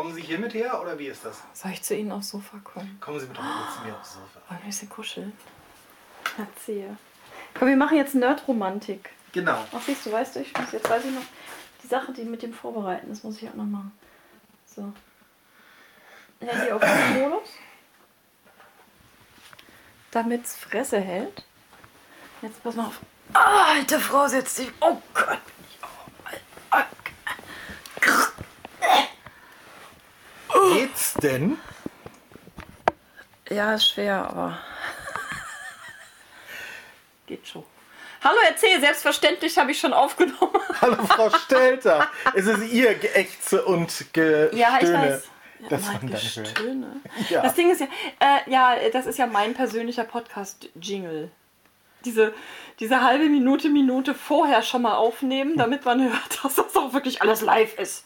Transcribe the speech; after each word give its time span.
Kommen 0.00 0.14
Sie 0.14 0.22
hiermit 0.22 0.54
her 0.54 0.80
oder 0.80 0.98
wie 0.98 1.08
ist 1.08 1.26
das? 1.26 1.42
Soll 1.52 1.72
ich 1.72 1.82
zu 1.82 1.94
Ihnen 1.94 2.10
aufs 2.10 2.30
Sofa 2.30 2.56
kommen? 2.64 2.96
Kommen 3.02 3.20
Sie 3.20 3.26
mit 3.26 3.36
zu 3.36 3.42
mir 3.42 3.94
aufs 3.94 4.14
Sofa. 4.14 4.40
Wollen 4.48 4.48
wir 4.48 4.56
ein 4.56 4.64
bisschen 4.64 4.88
kuscheln? 4.88 5.34
Erzähl. 6.38 6.96
Komm, 7.52 7.68
wir 7.68 7.76
machen 7.76 7.98
jetzt 7.98 8.14
Nerd-Romantik. 8.14 9.10
Genau. 9.32 9.62
Ach, 9.70 9.82
siehst 9.84 10.06
du, 10.06 10.12
weißt 10.12 10.36
du, 10.36 10.40
ich 10.40 10.56
muss, 10.56 10.72
jetzt 10.72 10.88
weiß 10.88 11.04
ich 11.04 11.10
noch, 11.10 11.20
die 11.82 11.86
Sache, 11.86 12.14
die 12.14 12.22
mit 12.22 12.40
dem 12.40 12.54
Vorbereiten, 12.54 13.10
das 13.10 13.22
muss 13.24 13.42
ich 13.42 13.48
auch 13.50 13.54
noch 13.54 13.66
machen. 13.66 13.92
So. 14.64 14.90
Handy 16.40 16.72
auf 16.72 16.80
Modus. 17.18 17.50
Damit 20.12 20.46
es 20.46 20.56
Fresse 20.56 20.98
hält. 20.98 21.44
Jetzt 22.40 22.62
pass 22.62 22.74
mal 22.74 22.86
auf. 22.86 23.00
Ah, 23.34 23.72
alte 23.72 24.00
Frau 24.00 24.26
setzt 24.28 24.56
sich. 24.56 24.72
Oh 24.80 24.96
Gott, 25.12 25.26
bin 25.26 25.66
ich 25.68 25.84
auch. 25.84 26.78
alt. 26.78 26.86
Geht's 30.72 31.09
denn? 31.20 31.58
Ja, 33.48 33.74
ist 33.74 33.88
schwer, 33.88 34.28
aber. 34.28 34.58
Geht 37.26 37.46
schon. 37.46 37.64
Hallo, 38.22 38.36
erzähl, 38.46 38.78
selbstverständlich 38.80 39.56
habe 39.56 39.70
ich 39.70 39.78
schon 39.78 39.92
aufgenommen. 39.92 40.52
Hallo 40.80 41.04
Frau 41.06 41.30
Stelter. 41.30 42.06
es 42.34 42.46
ist 42.46 42.70
Ihr 42.70 42.94
Geächze 42.94 43.64
und 43.64 43.88
Gestöhne. 43.88 44.50
Ja, 44.52 44.78
ich 44.80 44.92
weiß. 44.92 45.28
Das 45.68 45.82
mein. 45.86 46.10
Gestöhne. 46.10 47.00
Ja. 47.28 47.42
Das 47.42 47.54
Ding 47.54 47.70
ist 47.70 47.80
ja, 47.80 47.86
äh, 48.20 48.50
ja, 48.50 48.76
das 48.92 49.06
ist 49.06 49.18
ja 49.18 49.26
mein 49.26 49.54
persönlicher 49.54 50.04
Podcast-Jingle. 50.04 51.30
Diese, 52.04 52.34
diese 52.78 53.02
halbe 53.02 53.28
Minute, 53.28 53.68
Minute 53.68 54.14
vorher 54.14 54.62
schon 54.62 54.82
mal 54.82 54.94
aufnehmen, 54.94 55.56
damit 55.56 55.84
man 55.84 56.02
hört, 56.02 56.38
dass 56.44 56.54
das 56.56 56.76
auch 56.76 56.92
wirklich 56.92 57.22
alles 57.22 57.40
live 57.40 57.78
ist. 57.78 58.04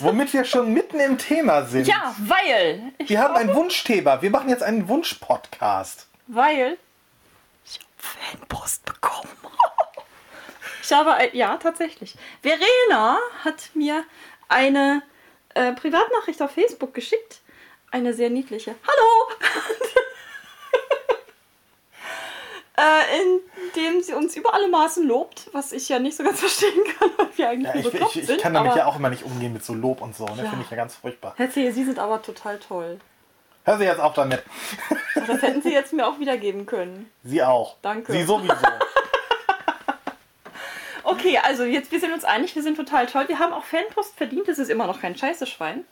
Womit 0.00 0.32
wir 0.32 0.44
schon 0.44 0.72
mitten 0.72 0.98
im 1.00 1.18
Thema 1.18 1.64
sind. 1.64 1.86
Ja, 1.86 2.14
weil. 2.18 2.92
Wir 2.98 3.20
haben 3.20 3.36
ein 3.36 3.54
Wunschthema. 3.54 4.20
Wir 4.22 4.30
machen 4.30 4.48
jetzt 4.48 4.62
einen 4.62 4.88
Wunsch-Podcast. 4.88 6.06
weil. 6.26 6.78
Ich 7.64 7.78
habe 7.78 7.86
Fanpost 7.96 8.84
bekommen. 8.84 9.28
Ich 10.82 10.92
habe, 10.92 11.14
ein, 11.14 11.30
ja, 11.32 11.56
tatsächlich. 11.58 12.16
Verena 12.42 13.18
hat 13.44 13.70
mir 13.74 14.04
eine 14.48 15.02
äh, 15.54 15.72
Privatnachricht 15.72 16.42
auf 16.42 16.50
Facebook 16.50 16.92
geschickt. 16.94 17.40
Eine 17.90 18.14
sehr 18.14 18.30
niedliche. 18.30 18.74
Hallo! 18.86 19.36
äh, 22.76 23.20
in 23.20 23.40
dem 23.76 24.02
sie 24.02 24.14
uns 24.14 24.36
über 24.36 24.54
alle 24.54 24.68
Maßen 24.68 25.06
lobt, 25.06 25.48
was 25.52 25.72
ich 25.72 25.88
ja 25.88 25.98
nicht 25.98 26.16
so 26.16 26.24
ganz 26.24 26.40
verstehen 26.40 26.82
kann, 26.98 27.10
weil 27.16 27.28
wir 27.36 27.48
eigentlich 27.48 27.84
Ja, 27.84 27.90
ich, 27.90 27.94
ich, 27.94 28.16
ich 28.20 28.26
sind. 28.26 28.40
kann 28.40 28.54
damit 28.54 28.74
ja 28.76 28.86
auch 28.86 28.96
immer 28.96 29.10
nicht 29.10 29.24
umgehen 29.24 29.52
mit 29.52 29.64
so 29.64 29.74
Lob 29.74 30.00
und 30.00 30.16
so. 30.16 30.24
Ne? 30.26 30.42
Ja. 30.44 30.50
Finde 30.50 30.64
ich 30.64 30.70
ja 30.70 30.76
ganz 30.76 30.94
furchtbar. 30.96 31.34
Herr 31.36 31.50
Zehe, 31.50 31.72
Sie 31.72 31.84
sind 31.84 31.98
aber 31.98 32.22
total 32.22 32.58
toll. 32.58 32.98
Hör 33.64 33.78
Sie 33.78 33.84
jetzt 33.84 34.00
auch 34.00 34.14
damit. 34.14 34.42
Das 35.26 35.40
hätten 35.42 35.62
Sie 35.62 35.70
jetzt 35.72 35.92
mir 35.92 36.08
auch 36.08 36.18
wiedergeben 36.18 36.66
können. 36.66 37.08
Sie 37.22 37.42
auch. 37.44 37.76
Danke. 37.82 38.12
Sie 38.12 38.24
sowieso. 38.24 38.54
Okay, 41.04 41.38
also 41.42 41.64
jetzt, 41.64 41.90
wir 41.90 42.00
sind 42.00 42.12
uns 42.12 42.24
einig, 42.24 42.54
wir 42.54 42.62
sind 42.62 42.76
total 42.76 43.06
toll. 43.06 43.26
Wir 43.26 43.38
haben 43.38 43.52
auch 43.52 43.64
Fanpost 43.64 44.16
verdient, 44.16 44.48
es 44.48 44.58
ist 44.58 44.70
immer 44.70 44.86
noch 44.86 45.00
kein 45.00 45.16
Scheiße-Schwein. 45.16 45.84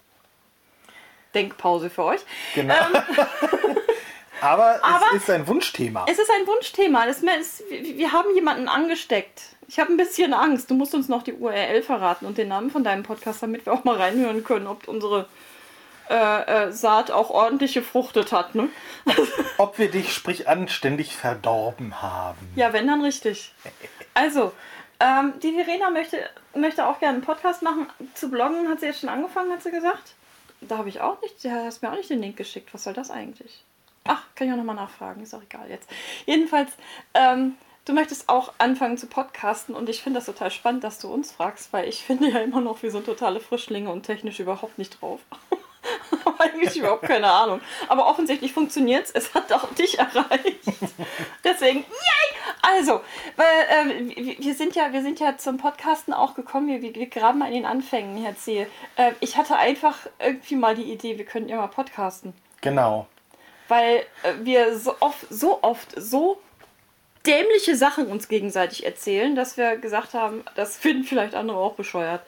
Denkpause 1.34 1.90
für 1.90 2.04
euch. 2.04 2.20
Genau. 2.54 2.74
Ähm. 2.74 3.02
Aber, 4.40 4.78
Aber- 4.82 5.06
es 5.14 5.22
ist 5.22 5.30
ein 5.30 5.46
Wunschthema. 5.46 6.06
Es 6.08 6.18
ist 6.18 6.30
ein 6.30 6.46
Wunschthema. 6.46 7.06
Es 7.06 7.22
ist, 7.22 7.64
wir 7.70 8.12
haben 8.12 8.34
jemanden 8.34 8.68
angesteckt. 8.68 9.42
Ich 9.68 9.78
habe 9.78 9.92
ein 9.92 9.96
bisschen 9.96 10.34
Angst. 10.34 10.70
Du 10.70 10.74
musst 10.74 10.94
uns 10.94 11.08
noch 11.08 11.22
die 11.22 11.32
URL 11.32 11.82
verraten 11.82 12.26
und 12.26 12.38
den 12.38 12.48
Namen 12.48 12.70
von 12.70 12.82
deinem 12.82 13.02
Podcast, 13.02 13.42
damit 13.42 13.66
wir 13.66 13.72
auch 13.72 13.84
mal 13.84 13.96
reinhören 13.96 14.42
können, 14.42 14.66
ob 14.66 14.88
unsere 14.88 15.28
äh, 16.10 16.66
äh, 16.68 16.72
Saat 16.72 17.12
auch 17.12 17.30
ordentlich 17.30 17.74
gefruchtet 17.74 18.32
hat. 18.32 18.56
Ne? 18.56 18.68
Ob 19.58 19.78
wir 19.78 19.88
dich, 19.88 20.12
sprich 20.12 20.48
anständig, 20.48 21.16
verdorben 21.16 22.02
haben. 22.02 22.48
Ja, 22.56 22.72
wenn 22.72 22.88
dann 22.88 23.00
richtig. 23.02 23.54
Also, 24.12 24.52
ähm, 24.98 25.34
die 25.40 25.52
Verena 25.52 25.90
möchte, 25.90 26.18
möchte 26.54 26.86
auch 26.88 26.98
gerne 26.98 27.18
einen 27.18 27.24
Podcast 27.24 27.62
machen. 27.62 27.86
Zu 28.14 28.28
bloggen 28.28 28.68
hat 28.68 28.80
sie 28.80 28.86
jetzt 28.86 29.00
schon 29.00 29.08
angefangen, 29.08 29.52
hat 29.52 29.62
sie 29.62 29.70
gesagt. 29.70 30.14
Da 30.62 30.78
habe 30.78 30.88
ich 30.88 31.00
auch 31.00 31.22
nicht, 31.22 31.44
du 31.44 31.50
hast 31.50 31.80
mir 31.80 31.92
auch 31.92 31.96
nicht 31.96 32.10
den 32.10 32.20
Link 32.20 32.36
geschickt. 32.36 32.74
Was 32.74 32.84
soll 32.84 32.92
das 32.92 33.10
eigentlich? 33.10 33.64
Ach, 34.04 34.22
kann 34.34 34.46
ich 34.46 34.52
auch 34.52 34.58
nochmal 34.58 34.76
nachfragen, 34.76 35.22
ist 35.22 35.34
auch 35.34 35.42
egal 35.42 35.68
jetzt. 35.68 35.88
Jedenfalls, 36.26 36.72
ähm, 37.14 37.56
du 37.84 37.92
möchtest 37.92 38.28
auch 38.28 38.52
anfangen 38.58 38.96
zu 38.98 39.06
podcasten 39.06 39.74
und 39.74 39.88
ich 39.88 40.02
finde 40.02 40.18
das 40.18 40.26
total 40.26 40.50
spannend, 40.50 40.84
dass 40.84 40.98
du 40.98 41.12
uns 41.12 41.32
fragst, 41.32 41.72
weil 41.72 41.88
ich 41.88 42.02
finde 42.06 42.28
ja 42.28 42.38
immer 42.40 42.60
noch, 42.60 42.82
wir 42.82 42.90
sind 42.90 43.06
totale 43.06 43.40
Frischlinge 43.40 43.90
und 43.90 44.04
technisch 44.04 44.40
überhaupt 44.40 44.78
nicht 44.78 45.00
drauf. 45.00 45.20
Eigentlich 46.38 46.76
überhaupt 46.76 47.02
keine 47.02 47.30
Ahnung. 47.30 47.60
Aber 47.88 48.06
offensichtlich 48.06 48.52
funktioniert 48.52 49.06
es. 49.06 49.10
Es 49.10 49.34
hat 49.34 49.52
auch 49.52 49.72
dich 49.74 49.98
erreicht. 49.98 50.60
Deswegen, 51.44 51.80
yay! 51.80 52.40
Also, 52.62 53.00
weil, 53.36 53.46
ähm, 53.70 54.36
wir 54.38 54.54
sind 54.54 54.74
ja, 54.74 54.92
wir 54.92 55.02
sind 55.02 55.20
ja 55.20 55.38
zum 55.38 55.56
Podcasten 55.56 56.12
auch 56.12 56.34
gekommen. 56.34 56.68
Wir, 56.68 56.82
wir, 56.82 56.94
wir 56.94 57.08
graben 57.08 57.38
mal 57.38 57.46
in 57.46 57.54
den 57.54 57.66
Anfängen, 57.66 58.22
Herr 58.22 58.36
C. 58.36 58.66
Äh, 58.96 59.12
ich 59.20 59.36
hatte 59.36 59.56
einfach 59.56 59.96
irgendwie 60.18 60.56
mal 60.56 60.74
die 60.74 60.92
Idee, 60.92 61.16
wir 61.16 61.24
könnten 61.24 61.48
ja 61.48 61.56
mal 61.56 61.68
podcasten. 61.68 62.34
Genau. 62.60 63.06
Weil 63.70 64.04
äh, 64.24 64.34
wir 64.42 64.76
so 64.76 64.96
oft, 64.98 65.24
so 65.30 65.62
oft, 65.62 65.92
so 65.96 66.42
dämliche 67.24 67.76
Sachen 67.76 68.08
uns 68.08 68.26
gegenseitig 68.26 68.84
erzählen, 68.84 69.36
dass 69.36 69.56
wir 69.56 69.76
gesagt 69.76 70.12
haben, 70.12 70.42
das 70.56 70.76
finden 70.76 71.04
vielleicht 71.04 71.36
andere 71.36 71.58
auch 71.58 71.74
bescheuert. 71.74 72.20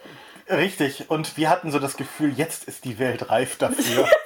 Richtig. 0.48 1.10
Und 1.10 1.36
wir 1.36 1.50
hatten 1.50 1.72
so 1.72 1.80
das 1.80 1.96
Gefühl, 1.96 2.32
jetzt 2.36 2.68
ist 2.68 2.84
die 2.84 3.00
Welt 3.00 3.28
reif 3.28 3.56
dafür. 3.56 4.08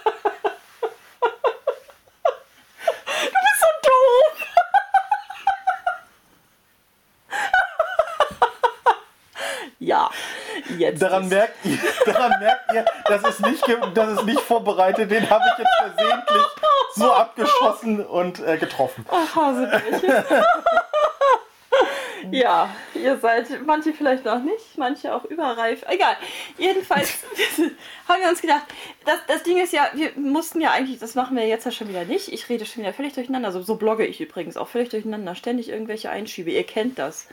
so 3.60 3.66
doof. 3.82 4.46
ja, 9.78 10.10
jetzt. 10.78 11.02
Daran 11.02 11.24
ist- 11.24 11.30
merkt 11.30 11.56
ihr, 11.64 11.78
daran 12.06 12.32
merkt 12.40 12.72
ihr 12.74 12.84
das, 13.06 13.22
ist 13.24 13.40
nicht, 13.46 13.64
das 13.94 14.08
ist 14.12 14.24
nicht 14.24 14.40
vorbereitet. 14.40 15.10
Den 15.10 15.28
habe 15.30 15.44
ich 15.52 15.58
jetzt 15.58 15.74
versehentlich 15.96 16.42
so 16.94 17.12
abgeschossen 17.12 18.04
und 18.04 18.40
äh, 18.46 18.56
getroffen. 18.58 19.04
Ach, 19.10 19.34
Hasebärchen. 19.36 20.24
ja, 22.30 22.68
ihr 23.02 23.18
seid 23.18 23.66
manche 23.66 23.92
vielleicht 23.92 24.24
noch 24.24 24.42
nicht, 24.42 24.76
manche 24.76 25.14
auch 25.14 25.24
überreif. 25.24 25.84
Egal. 25.88 26.16
Jedenfalls 26.58 27.18
haben 28.08 28.22
wir 28.22 28.28
uns 28.28 28.40
gedacht, 28.40 28.64
das, 29.04 29.18
das 29.26 29.42
Ding 29.42 29.58
ist 29.58 29.72
ja, 29.72 29.90
wir 29.94 30.12
mussten 30.16 30.60
ja 30.60 30.70
eigentlich, 30.70 30.98
das 30.98 31.14
machen 31.14 31.36
wir 31.36 31.46
jetzt 31.46 31.64
ja 31.64 31.70
schon 31.70 31.88
wieder 31.88 32.04
nicht. 32.04 32.32
Ich 32.32 32.48
rede 32.48 32.64
schon 32.66 32.82
wieder 32.82 32.92
völlig 32.92 33.12
durcheinander. 33.14 33.52
So, 33.52 33.62
so 33.62 33.76
blogge 33.76 34.06
ich 34.06 34.20
übrigens 34.20 34.56
auch 34.56 34.68
völlig 34.68 34.90
durcheinander. 34.90 35.34
Ständig 35.34 35.68
irgendwelche 35.68 36.10
Einschiebe. 36.10 36.50
Ihr 36.50 36.64
kennt 36.64 36.98
das. 36.98 37.28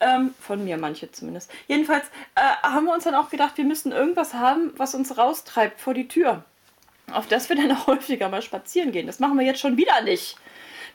Ähm, 0.00 0.34
von 0.40 0.64
mir 0.64 0.76
manche 0.76 1.10
zumindest. 1.10 1.50
Jedenfalls 1.66 2.06
äh, 2.34 2.40
haben 2.62 2.86
wir 2.86 2.94
uns 2.94 3.04
dann 3.04 3.14
auch 3.14 3.30
gedacht, 3.30 3.56
wir 3.56 3.64
müssen 3.64 3.92
irgendwas 3.92 4.34
haben, 4.34 4.72
was 4.76 4.94
uns 4.94 5.18
raustreibt 5.18 5.80
vor 5.80 5.94
die 5.94 6.08
Tür. 6.08 6.44
Auf 7.12 7.26
das 7.26 7.48
wir 7.48 7.56
dann 7.56 7.72
auch 7.76 7.86
häufiger 7.86 8.28
mal 8.28 8.42
spazieren 8.42 8.92
gehen. 8.92 9.06
Das 9.06 9.18
machen 9.18 9.38
wir 9.38 9.44
jetzt 9.44 9.60
schon 9.60 9.76
wieder 9.76 10.00
nicht. 10.02 10.36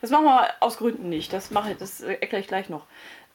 Das 0.02 0.10
machen 0.10 0.26
wir 0.26 0.50
aus 0.60 0.78
Gründen 0.78 1.08
nicht. 1.10 1.32
Das 1.32 1.52
mache 1.52 1.72
ich, 1.72 1.78
das 1.78 2.02
erkläre 2.02 2.42
ich 2.42 2.48
gleich 2.48 2.68
noch. 2.68 2.86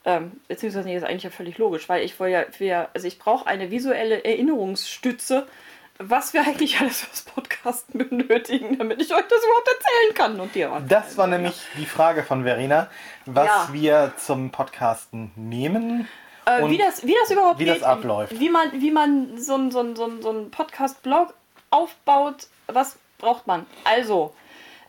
Ähm, 0.04 0.32
beziehungsweise 0.48 0.86
nee, 0.88 0.94
das 0.94 1.02
ist 1.02 1.08
eigentlich 1.08 1.24
ja 1.24 1.30
völlig 1.30 1.58
logisch, 1.58 1.88
weil 1.88 2.02
ich 2.04 2.18
wollte 2.20 2.32
ja, 2.32 2.44
wir, 2.58 2.88
also 2.94 3.06
ich 3.06 3.18
brauche 3.18 3.46
eine 3.46 3.70
visuelle 3.70 4.24
Erinnerungsstütze, 4.24 5.46
was 5.98 6.32
wir 6.32 6.42
eigentlich 6.42 6.80
alles 6.80 7.00
fürs 7.00 7.22
Podcasten 7.22 7.98
benötigen, 8.08 8.78
damit 8.78 9.02
ich 9.02 9.12
euch 9.12 9.24
das 9.28 9.42
überhaupt 9.44 9.68
erzählen 9.68 10.14
kann 10.14 10.40
und 10.40 10.54
dir. 10.54 10.80
Das 10.88 11.16
war 11.18 11.26
nämlich 11.26 11.54
die 11.76 11.86
Frage 11.86 12.22
von 12.22 12.44
Verena, 12.44 12.88
was 13.26 13.46
Ja. 13.46 13.68
wir 13.72 14.12
zum 14.16 14.50
Podcasten 14.50 15.32
nehmen. 15.34 16.06
Äh, 16.46 16.66
wie, 16.70 16.78
das, 16.78 17.04
wie 17.04 17.14
das 17.20 17.30
überhaupt 17.30 17.58
wie 17.58 17.64
geht, 17.64 17.76
das 17.76 17.82
abläuft. 17.82 18.38
Wie 18.38 18.48
man, 18.48 18.70
wie 18.80 18.90
man 18.92 19.36
so 19.38 19.54
einen 19.54 19.70
so 19.70 19.80
ein- 19.80 19.96
so 19.96 20.04
ein- 20.06 20.22
so 20.22 20.30
ein 20.30 20.50
Podcast-Blog 20.50 21.34
aufbaut, 21.70 22.46
was 22.68 22.96
braucht 23.18 23.46
man? 23.46 23.66
Also, 23.84 24.34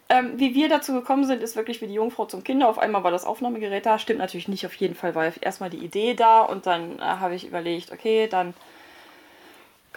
ähm, 0.10 0.40
wie 0.40 0.56
wir 0.56 0.70
dazu 0.70 0.94
gekommen 0.94 1.26
sind, 1.26 1.42
ist 1.44 1.56
wirklich 1.56 1.82
wie 1.82 1.88
die 1.88 1.94
Jungfrau 1.94 2.26
zum 2.26 2.44
Kinder. 2.44 2.68
Auf 2.68 2.80
einmal 2.80 3.04
war 3.04 3.12
das 3.12 3.26
Aufnahmegerät 3.26 3.86
da. 3.86 4.00
Stimmt 4.00 4.20
natürlich 4.20 4.48
nicht, 4.48 4.66
auf 4.66 4.74
jeden 4.76 4.96
Fall 4.96 5.14
war 5.16 5.32
erstmal 5.42 5.70
die 5.70 5.78
Idee 5.78 6.16
da 6.16 6.42
und 6.42 6.66
dann 6.66 7.00
äh, 7.00 7.02
habe 7.02 7.36
ich 7.36 7.46
überlegt, 7.48 7.92
okay, 7.92 8.28
dann 8.28 8.54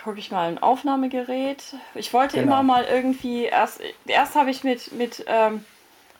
gucke 0.03 0.19
ich 0.19 0.31
mal 0.31 0.49
ein 0.49 0.63
Aufnahmegerät. 0.63 1.63
Ich 1.95 2.13
wollte 2.13 2.37
Genau. 2.39 2.53
immer 2.53 2.63
mal 2.63 2.85
irgendwie, 2.85 3.45
erst, 3.45 3.81
erst 4.07 4.35
habe 4.35 4.51
ich 4.51 4.65
mit, 4.65 4.93
mit, 4.93 5.25
ähm, 5.29 5.65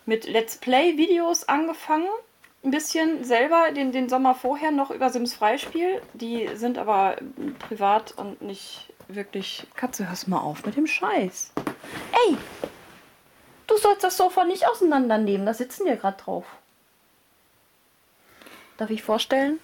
mit 0.05 0.25
Let's 0.27 0.57
Play-Videos 0.57 1.47
angefangen. 1.47 2.07
Ein 2.63 2.71
bisschen 2.71 3.25
selber 3.25 3.71
den, 3.75 3.91
den 3.91 4.07
Sommer 4.07 4.35
vorher 4.35 4.71
noch 4.71 4.89
über 4.89 5.09
Sims 5.09 5.33
Freispiel. 5.33 6.01
Die 6.13 6.49
sind 6.55 6.77
aber 6.77 7.17
privat 7.67 8.13
und 8.15 8.41
nicht 8.41 8.87
wirklich. 9.09 9.67
Katze, 9.75 10.07
hörst 10.07 10.29
mal 10.29 10.39
auf 10.39 10.65
mit 10.65 10.77
dem 10.77 10.87
Scheiß. 10.87 11.51
Ey! 12.27 12.37
Du 13.73 13.79
sollst 13.79 14.03
das 14.03 14.17
Sofa 14.17 14.43
nicht 14.43 14.67
auseinandernehmen, 14.67 15.47
da 15.47 15.53
sitzen 15.55 15.85
wir 15.87 15.95
gerade 15.95 16.21
drauf. 16.21 16.45
Darf 18.77 18.91
ich 18.91 19.01
vorstellen? 19.01 19.59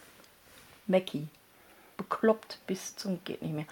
Mackie. 0.87 1.27
bekloppt 1.95 2.57
bis 2.65 2.95
zum 2.95 3.23
geht 3.23 3.43
nicht 3.43 3.53
mehr. 3.53 3.65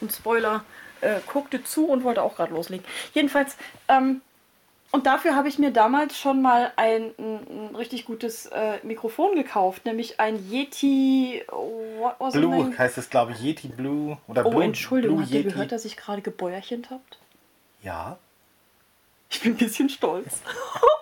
Und 0.00 0.12
Spoiler 0.12 0.64
äh, 1.00 1.18
guckte 1.26 1.64
zu 1.64 1.86
und 1.88 2.04
wollte 2.04 2.22
auch 2.22 2.36
gerade 2.36 2.54
loslegen. 2.54 2.86
Jedenfalls, 3.12 3.56
ähm, 3.88 4.20
und 4.92 5.06
dafür 5.06 5.34
habe 5.34 5.48
ich 5.48 5.58
mir 5.58 5.72
damals 5.72 6.16
schon 6.16 6.42
mal 6.42 6.72
ein, 6.76 7.12
ein, 7.18 7.70
ein 7.70 7.76
richtig 7.76 8.04
gutes 8.04 8.46
äh, 8.46 8.78
Mikrofon 8.84 9.34
gekauft, 9.34 9.84
nämlich 9.84 10.20
ein 10.20 10.48
Yeti. 10.48 11.42
The 12.30 12.38
Blue 12.38 12.56
name? 12.64 12.78
heißt 12.78 12.98
es, 12.98 13.10
glaube 13.10 13.32
ich. 13.32 13.40
Yeti 13.42 13.66
Blue 13.66 14.16
oder 14.28 14.46
Oh, 14.46 14.50
Blue, 14.50 14.62
Entschuldigung, 14.62 15.16
Blue 15.16 15.24
habt 15.24 15.34
ihr 15.34 15.40
Yeti. 15.40 15.50
gehört, 15.50 15.72
dass 15.72 15.84
ich 15.84 15.96
gerade 15.96 16.22
gebäuerchent 16.22 16.90
habt? 16.90 17.18
Ja. 17.82 18.16
Ich 19.30 19.40
bin 19.40 19.52
ein 19.52 19.56
bisschen 19.56 19.88
stolz. 19.88 20.40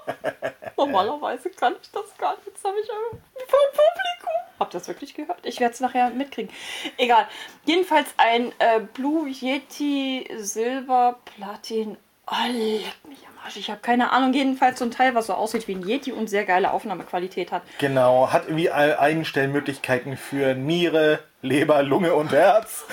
Normalerweise 0.76 1.50
kann 1.50 1.75
ich 1.81 1.91
das 1.91 2.17
gar 2.19 2.35
nicht. 2.37 2.47
Jetzt 2.47 2.65
habe 2.65 2.76
ich 2.82 2.91
aber 2.91 3.11
vom 3.11 3.71
Publikum. 3.71 4.35
Habt 4.59 4.75
ihr 4.75 4.79
das 4.79 4.88
wirklich 4.88 5.15
gehört? 5.15 5.44
Ich 5.44 5.61
werde 5.61 5.75
es 5.75 5.81
nachher 5.81 6.11
mitkriegen. 6.11 6.50
Egal. 6.97 7.26
Jedenfalls 7.65 8.09
ein 8.17 8.53
äh, 8.59 8.81
Blue 8.93 9.29
Yeti 9.29 10.29
Silber 10.38 11.19
Platin. 11.25 11.97
Oh, 12.26 12.47
leck 12.50 12.94
mich 13.09 13.26
am 13.26 13.44
Arsch. 13.44 13.56
Ich 13.56 13.71
habe 13.71 13.81
keine 13.81 14.11
Ahnung. 14.11 14.32
Jedenfalls 14.32 14.79
so 14.79 14.85
ein 14.85 14.91
Teil, 14.91 15.15
was 15.15 15.26
so 15.26 15.35
aussieht 15.35 15.69
wie 15.69 15.75
ein 15.75 15.87
Yeti 15.87 16.12
und 16.12 16.29
sehr 16.29 16.44
geile 16.44 16.73
Aufnahmequalität 16.73 17.53
hat. 17.53 17.62
Genau, 17.79 18.32
hat 18.32 18.44
irgendwie 18.47 18.71
Einstellmöglichkeiten 18.71 20.17
für 20.17 20.55
Niere, 20.55 21.21
Leber, 21.43 21.82
Lunge 21.82 22.15
und 22.15 22.32
Herz. 22.32 22.85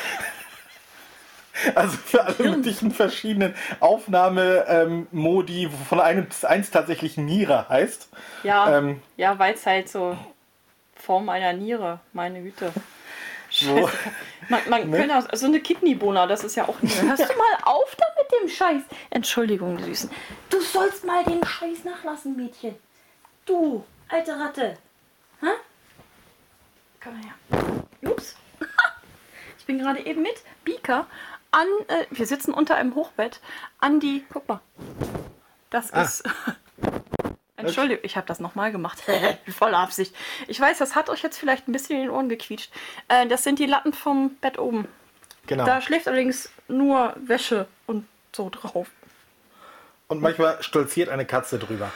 Also 1.75 1.97
für 1.97 2.23
alle 2.23 2.49
möglichen 2.49 2.91
verschiedenen 2.91 3.53
Aufnahmemodi, 3.81 5.69
wovon 5.71 5.99
einem, 5.99 6.27
eins 6.43 6.71
tatsächlich 6.71 7.17
Niere 7.17 7.67
heißt. 7.69 8.09
Ja, 8.43 8.77
Ähm. 8.77 9.01
ja 9.17 9.37
weil 9.37 9.53
es 9.55 9.65
halt 9.65 9.89
so 9.89 10.17
Form 10.95 11.29
einer 11.29 11.53
Niere, 11.53 11.99
meine 12.13 12.41
Güte. 12.41 12.71
So. 13.53 13.89
Man, 14.47 14.61
man 14.69 14.89
Ne? 14.89 14.97
könnte 14.97 15.17
auch, 15.17 15.27
so 15.33 15.45
eine 15.45 15.59
Kidneybohner, 15.59 16.25
das 16.25 16.45
ist 16.45 16.55
ja 16.55 16.69
auch 16.69 16.81
Niere. 16.81 17.01
Hörst 17.01 17.23
du 17.29 17.33
mal 17.37 17.57
auf 17.63 17.97
da 17.97 18.05
mit 18.17 18.31
dem 18.41 18.47
Scheiß? 18.47 18.81
Entschuldigung, 19.09 19.77
Süßen. 19.77 20.09
Du 20.49 20.61
sollst 20.61 21.03
mal 21.03 21.21
den 21.25 21.43
Scheiß 21.45 21.83
nachlassen, 21.83 22.37
Mädchen. 22.37 22.75
Du, 23.45 23.83
alte 24.07 24.39
Ratte. 24.39 24.77
Hä? 25.41 25.47
Komm 27.03 27.13
mal 27.19 27.23
her. 27.25 28.09
Ups. 28.09 28.37
Ich 29.59 29.65
bin 29.65 29.77
gerade 29.79 30.05
eben 30.05 30.21
mit 30.23 30.41
Beaker 30.63 31.05
an, 31.51 31.67
äh, 31.87 32.05
wir 32.11 32.25
sitzen 32.25 32.53
unter 32.53 32.75
einem 32.75 32.95
Hochbett, 32.95 33.39
an 33.79 33.99
die, 33.99 34.23
guck 34.31 34.47
mal. 34.47 34.59
Das 35.69 35.93
Ah. 35.93 36.01
ist, 36.03 36.23
Entschuldigung, 37.57 38.03
ich 38.03 38.15
habe 38.17 38.25
das 38.27 38.39
nochmal 38.39 38.71
gemacht. 38.71 38.99
Voller 39.57 39.77
Absicht. 39.77 40.15
Ich 40.47 40.59
weiß, 40.59 40.77
das 40.79 40.95
hat 40.95 41.09
euch 41.09 41.21
jetzt 41.21 41.37
vielleicht 41.37 41.67
ein 41.67 41.71
bisschen 41.71 41.95
in 41.97 42.03
den 42.03 42.09
Ohren 42.11 42.27
gequietscht. 42.29 42.71
Äh, 43.07 43.27
das 43.27 43.43
sind 43.43 43.59
die 43.59 43.65
Latten 43.67 43.93
vom 43.93 44.35
Bett 44.35 44.57
oben. 44.57 44.87
Genau. 45.47 45.65
Da 45.65 45.81
schläft 45.81 46.07
allerdings 46.07 46.49
nur 46.67 47.13
Wäsche 47.17 47.67
und 47.87 48.07
so 48.35 48.49
drauf. 48.49 48.87
Und 50.07 50.21
manchmal 50.21 50.61
stolziert 50.63 51.09
eine 51.09 51.25
Katze 51.25 51.57
drüber. 51.59 51.91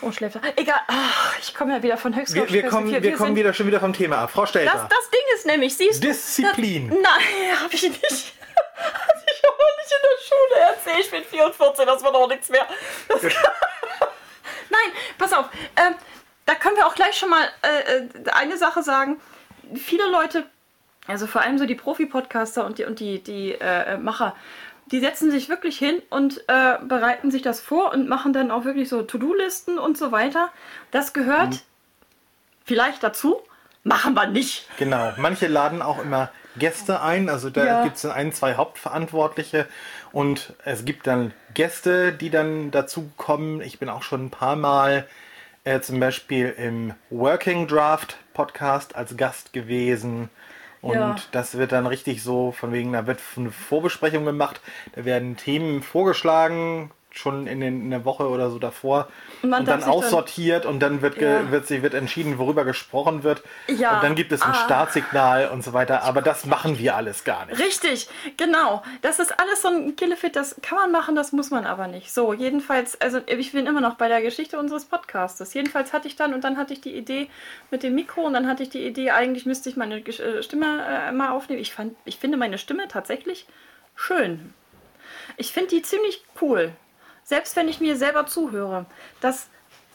Und 0.00 0.14
schläft. 0.14 0.38
Egal, 0.56 0.80
Ach, 0.86 1.36
ich 1.40 1.54
komme 1.54 1.72
ja 1.74 1.82
wieder 1.82 1.96
von 1.96 2.14
höchst 2.14 2.34
Wir, 2.34 2.48
wir 2.50 2.68
kommen, 2.68 2.90
wir 3.02 3.16
kommen 3.16 3.34
wieder 3.34 3.52
schon 3.52 3.66
wieder 3.66 3.80
vom 3.80 3.92
Thema 3.92 4.18
ab. 4.18 4.30
Frau 4.30 4.42
Das, 4.42 4.50
Stelter. 4.50 4.88
das 4.88 5.10
Ding 5.10 5.20
ist 5.34 5.46
nämlich, 5.46 5.76
siehst 5.76 6.02
du. 6.04 6.08
Disziplin. 6.08 6.88
Das, 6.90 6.98
nein, 6.98 7.58
habe 7.62 7.74
ich 7.74 7.82
nicht. 7.82 8.34
Hatte 8.78 9.24
ich 9.26 9.42
aber 9.44 9.64
nicht 9.78 9.92
in 9.92 10.02
der 10.02 10.18
Schule 10.24 10.60
erzählt. 10.70 11.04
Ich 11.04 11.10
bin 11.10 11.24
44, 11.24 11.84
das 11.86 12.02
wird 12.02 12.14
auch 12.14 12.28
nichts 12.28 12.48
mehr. 12.48 12.66
Nein, 14.70 14.92
pass 15.18 15.32
auf. 15.32 15.46
Ähm, 15.76 15.94
da 16.46 16.54
können 16.54 16.76
wir 16.76 16.86
auch 16.86 16.94
gleich 16.94 17.16
schon 17.18 17.30
mal 17.30 17.48
äh, 17.62 17.96
äh, 17.96 18.08
eine 18.32 18.56
Sache 18.56 18.82
sagen. 18.82 19.20
Viele 19.74 20.06
Leute, 20.10 20.46
also 21.06 21.26
vor 21.26 21.42
allem 21.42 21.58
so 21.58 21.66
die 21.66 21.74
Profi-Podcaster 21.74 22.64
und 22.64 22.78
die, 22.78 22.84
und 22.84 23.00
die, 23.00 23.22
die 23.22 23.52
äh, 23.52 23.96
Macher, 23.98 24.34
die 24.86 25.00
setzen 25.00 25.30
sich 25.30 25.48
wirklich 25.50 25.76
hin 25.78 26.02
und 26.08 26.38
äh, 26.48 26.78
bereiten 26.82 27.30
sich 27.30 27.42
das 27.42 27.60
vor 27.60 27.92
und 27.92 28.08
machen 28.08 28.32
dann 28.32 28.50
auch 28.50 28.64
wirklich 28.64 28.88
so 28.88 29.02
To-Do-Listen 29.02 29.78
und 29.78 29.98
so 29.98 30.12
weiter. 30.12 30.50
Das 30.90 31.12
gehört 31.12 31.50
Mhm. 31.50 31.60
vielleicht 32.64 33.02
dazu, 33.02 33.42
machen 33.88 34.14
wir 34.14 34.26
nicht. 34.28 34.68
Genau. 34.78 35.12
Manche 35.16 35.46
laden 35.48 35.82
auch 35.82 36.02
immer 36.02 36.30
Gäste 36.56 37.00
ein. 37.02 37.28
Also 37.28 37.50
da 37.50 37.64
Ja. 37.64 37.82
gibt 37.82 37.96
es 37.96 38.04
ein, 38.06 38.32
zwei 38.32 38.54
Hauptverantwortliche 38.54 39.66
und 40.12 40.54
es 40.64 40.84
gibt 40.84 41.06
dann 41.06 41.32
Gäste, 41.54 42.12
die 42.12 42.30
dann 42.30 42.70
dazu 42.70 43.10
kommen. 43.16 43.60
Ich 43.60 43.78
bin 43.78 43.88
auch 43.88 44.02
schon 44.02 44.26
ein 44.26 44.30
paar 44.30 44.56
Mal 44.56 45.06
äh, 45.64 45.80
zum 45.80 46.00
Beispiel 46.00 46.54
im 46.56 46.94
Working 47.10 47.66
Draft 47.66 48.16
Podcast 48.34 48.94
als 48.96 49.16
Gast 49.16 49.52
gewesen. 49.52 50.30
Und 50.80 50.94
Ja. 50.94 51.16
das 51.32 51.58
wird 51.58 51.72
dann 51.72 51.86
richtig 51.86 52.22
so, 52.22 52.52
von 52.52 52.72
wegen, 52.72 52.92
da 52.92 53.06
wird 53.06 53.18
eine 53.36 53.50
Vorbesprechung 53.50 54.24
gemacht, 54.24 54.60
da 54.94 55.04
werden 55.04 55.36
Themen 55.36 55.82
vorgeschlagen, 55.82 56.92
schon 57.18 57.46
in, 57.46 57.60
den, 57.60 57.82
in 57.82 57.90
der 57.90 58.04
Woche 58.04 58.28
oder 58.28 58.50
so 58.50 58.58
davor. 58.58 59.08
Und 59.42 59.44
Und, 59.44 59.50
man 59.50 59.64
darf 59.64 59.74
dann 59.74 59.80
sich 59.80 59.86
dann- 59.86 59.94
aussortiert 60.04 60.66
und 60.66 60.80
dann 60.80 61.02
wird, 61.02 61.20
Ja. 61.20 61.50
wird, 61.50 61.66
sie- 61.66 61.82
wird 61.82 61.94
entschieden, 61.94 62.38
worüber 62.38 62.64
gesprochen 62.64 63.22
wird. 63.24 63.42
Ja. 63.66 63.96
Und 63.96 64.04
dann 64.04 64.14
gibt 64.14 64.32
es 64.32 64.42
ein 64.42 64.52
Ah. 64.52 64.64
Startsignal 64.64 65.48
und 65.48 65.62
so 65.64 65.72
weiter. 65.72 66.02
Aber 66.04 66.22
das 66.22 66.46
machen 66.46 66.78
wir 66.78 66.96
alles 66.96 67.24
gar 67.24 67.46
nicht. 67.46 67.58
Richtig, 67.58 68.08
genau. 68.36 68.82
Das 69.02 69.18
ist 69.18 69.38
alles 69.38 69.62
so 69.62 69.68
ein 69.68 69.96
Killefit, 69.96 70.36
das 70.36 70.56
kann 70.62 70.78
man 70.78 70.92
machen, 70.92 71.14
das 71.16 71.32
muss 71.32 71.50
man 71.50 71.66
aber 71.66 71.86
nicht. 71.88 72.12
So, 72.12 72.32
jedenfalls, 72.32 73.00
also 73.00 73.18
ich 73.26 73.52
bin 73.52 73.66
immer 73.66 73.80
noch 73.80 73.94
bei 73.96 74.08
der 74.08 74.22
Geschichte 74.22 74.58
unseres 74.58 74.84
Podcastes. 74.84 75.54
Jedenfalls 75.54 75.92
hatte 75.92 76.06
ich 76.08 76.16
dann, 76.16 76.34
und 76.34 76.44
dann 76.44 76.56
hatte 76.56 76.72
ich 76.72 76.80
die 76.80 76.94
Idee 76.96 77.28
mit 77.70 77.82
dem 77.82 77.94
Mikro 77.94 78.22
und 78.22 78.32
dann 78.34 78.46
hatte 78.46 78.62
ich 78.62 78.70
die 78.70 78.86
Idee, 78.86 79.10
eigentlich 79.10 79.44
müsste 79.46 79.68
ich 79.68 79.76
meine 79.76 79.98
äh, 79.98 80.42
Stimme 80.42 80.66
äh, 80.88 81.12
mal 81.12 81.30
aufnehmen. 81.30 81.60
Ich, 81.60 81.72
fand, 81.74 81.94
ich 82.04 82.18
finde 82.18 82.36
meine 82.38 82.58
Stimme 82.58 82.86
tatsächlich 82.88 83.46
schön. 83.96 84.54
Ich 85.36 85.52
finde 85.52 85.70
die 85.70 85.82
ziemlich 85.82 86.24
cool. 86.40 86.72
Selbst 87.28 87.56
wenn 87.56 87.68
ich 87.68 87.78
mir 87.78 87.94
selber 87.94 88.24
zuhöre. 88.24 88.86
Das 89.20 89.48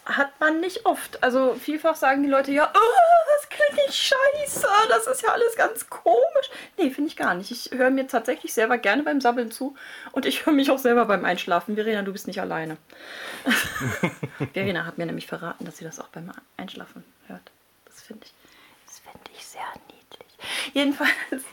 hat 0.05 0.39
man 0.39 0.59
nicht 0.59 0.85
oft. 0.85 1.23
Also 1.23 1.55
vielfach 1.55 1.95
sagen 1.95 2.21
die 2.21 2.29
Leute 2.29 2.51
ja, 2.51 2.71
oh, 2.71 3.33
das 3.35 3.49
klingt 3.49 3.87
nicht 3.87 3.97
scheiße, 3.97 4.67
das 4.87 5.07
ist 5.07 5.23
ja 5.23 5.29
alles 5.29 5.55
ganz 5.55 5.89
komisch. 5.89 6.51
Nee, 6.77 6.91
finde 6.91 7.09
ich 7.09 7.15
gar 7.15 7.33
nicht. 7.33 7.49
Ich 7.49 7.71
höre 7.71 7.89
mir 7.89 8.05
tatsächlich 8.05 8.53
selber 8.53 8.77
gerne 8.77 9.01
beim 9.01 9.19
Sabbeln 9.19 9.49
zu 9.49 9.75
und 10.11 10.27
ich 10.27 10.45
höre 10.45 10.53
mich 10.53 10.69
auch 10.69 10.77
selber 10.77 11.05
beim 11.05 11.25
Einschlafen. 11.25 11.73
Verena, 11.73 12.03
du 12.03 12.13
bist 12.13 12.27
nicht 12.27 12.39
alleine. 12.39 12.77
Verena 14.53 14.85
hat 14.85 14.99
mir 14.99 15.07
nämlich 15.07 15.25
verraten, 15.25 15.65
dass 15.65 15.77
sie 15.77 15.85
das 15.85 15.99
auch 15.99 16.09
beim 16.09 16.31
Einschlafen 16.57 17.03
hört. 17.25 17.49
Das 17.85 17.99
finde 17.99 18.27
ich, 18.27 18.33
das 18.85 18.99
finde 18.99 19.31
ich 19.35 19.43
sehr 19.43 19.61
niedlich. 19.87 20.73
Jedenfalls, 20.75 21.43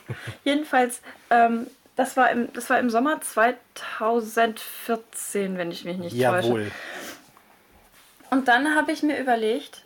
jedenfalls, 0.43 1.01
ähm, 1.31 1.65
das 1.95 2.17
war, 2.17 2.29
im, 2.31 2.51
das 2.53 2.69
war 2.69 2.79
im 2.79 2.89
Sommer 2.89 3.21
2014, 3.21 5.57
wenn 5.57 5.71
ich 5.71 5.85
mich 5.85 5.97
nicht 5.97 6.11
täusche. 6.13 6.47
Jawohl. 6.47 6.71
Und 8.29 8.47
dann 8.47 8.75
habe 8.75 8.91
ich 8.91 9.03
mir 9.03 9.19
überlegt, 9.19 9.85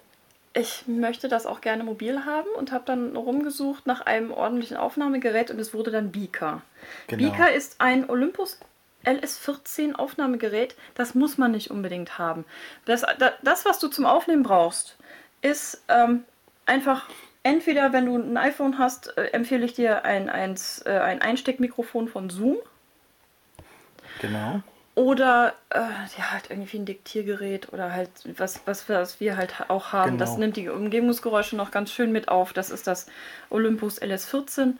ich 0.53 0.83
möchte 0.87 1.27
das 1.27 1.45
auch 1.45 1.61
gerne 1.61 1.83
mobil 1.83 2.25
haben 2.25 2.47
und 2.57 2.71
habe 2.71 2.83
dann 2.85 3.15
rumgesucht 3.15 3.87
nach 3.87 4.01
einem 4.01 4.31
ordentlichen 4.31 4.77
Aufnahmegerät 4.77 5.51
und 5.51 5.59
es 5.59 5.73
wurde 5.73 5.91
dann 5.91 6.11
Beaker. 6.11 6.61
Genau. 7.07 7.29
Beaker 7.31 7.51
ist 7.51 7.81
ein 7.81 8.09
Olympus 8.09 8.59
LS14 9.03 9.95
Aufnahmegerät. 9.95 10.75
Das 10.95 11.13
muss 11.15 11.37
man 11.37 11.51
nicht 11.51 11.71
unbedingt 11.71 12.17
haben. 12.17 12.45
Das, 12.85 13.01
da- 13.01 13.33
das 13.41 13.65
was 13.65 13.79
du 13.79 13.87
zum 13.89 14.05
Aufnehmen 14.05 14.43
brauchst, 14.43 14.95
ist 15.41 15.81
ähm, 15.89 16.23
einfach 16.65 17.09
entweder, 17.45 17.93
wenn 17.93 18.07
du 18.07 18.17
ein 18.17 18.37
iPhone 18.37 18.77
hast, 18.77 19.17
äh, 19.17 19.27
empfehle 19.27 19.65
ich 19.65 19.73
dir 19.73 20.03
ein, 20.03 20.29
eins, 20.29 20.81
äh, 20.85 20.89
ein 20.89 21.21
Einsteckmikrofon 21.21 22.09
von 22.09 22.29
Zoom. 22.29 22.57
Genau. 24.19 24.61
Oder 24.95 25.53
äh, 25.69 25.79
ja, 25.79 26.31
halt 26.31 26.49
irgendwie 26.49 26.79
ein 26.79 26.85
Diktiergerät 26.85 27.71
oder 27.71 27.91
halt 27.93 28.09
was, 28.37 28.61
was, 28.65 28.89
was 28.89 29.19
wir 29.19 29.37
halt 29.37 29.65
auch 29.67 29.93
haben. 29.93 30.11
Genau. 30.11 30.19
Das 30.19 30.37
nimmt 30.37 30.55
die 30.57 30.69
Umgebungsgeräusche 30.69 31.55
noch 31.55 31.71
ganz 31.71 31.91
schön 31.91 32.11
mit 32.11 32.29
auf. 32.29 32.53
Das 32.53 32.71
ist 32.71 32.87
das 32.87 33.07
Olympus 33.49 34.01
LS14. 34.01 34.73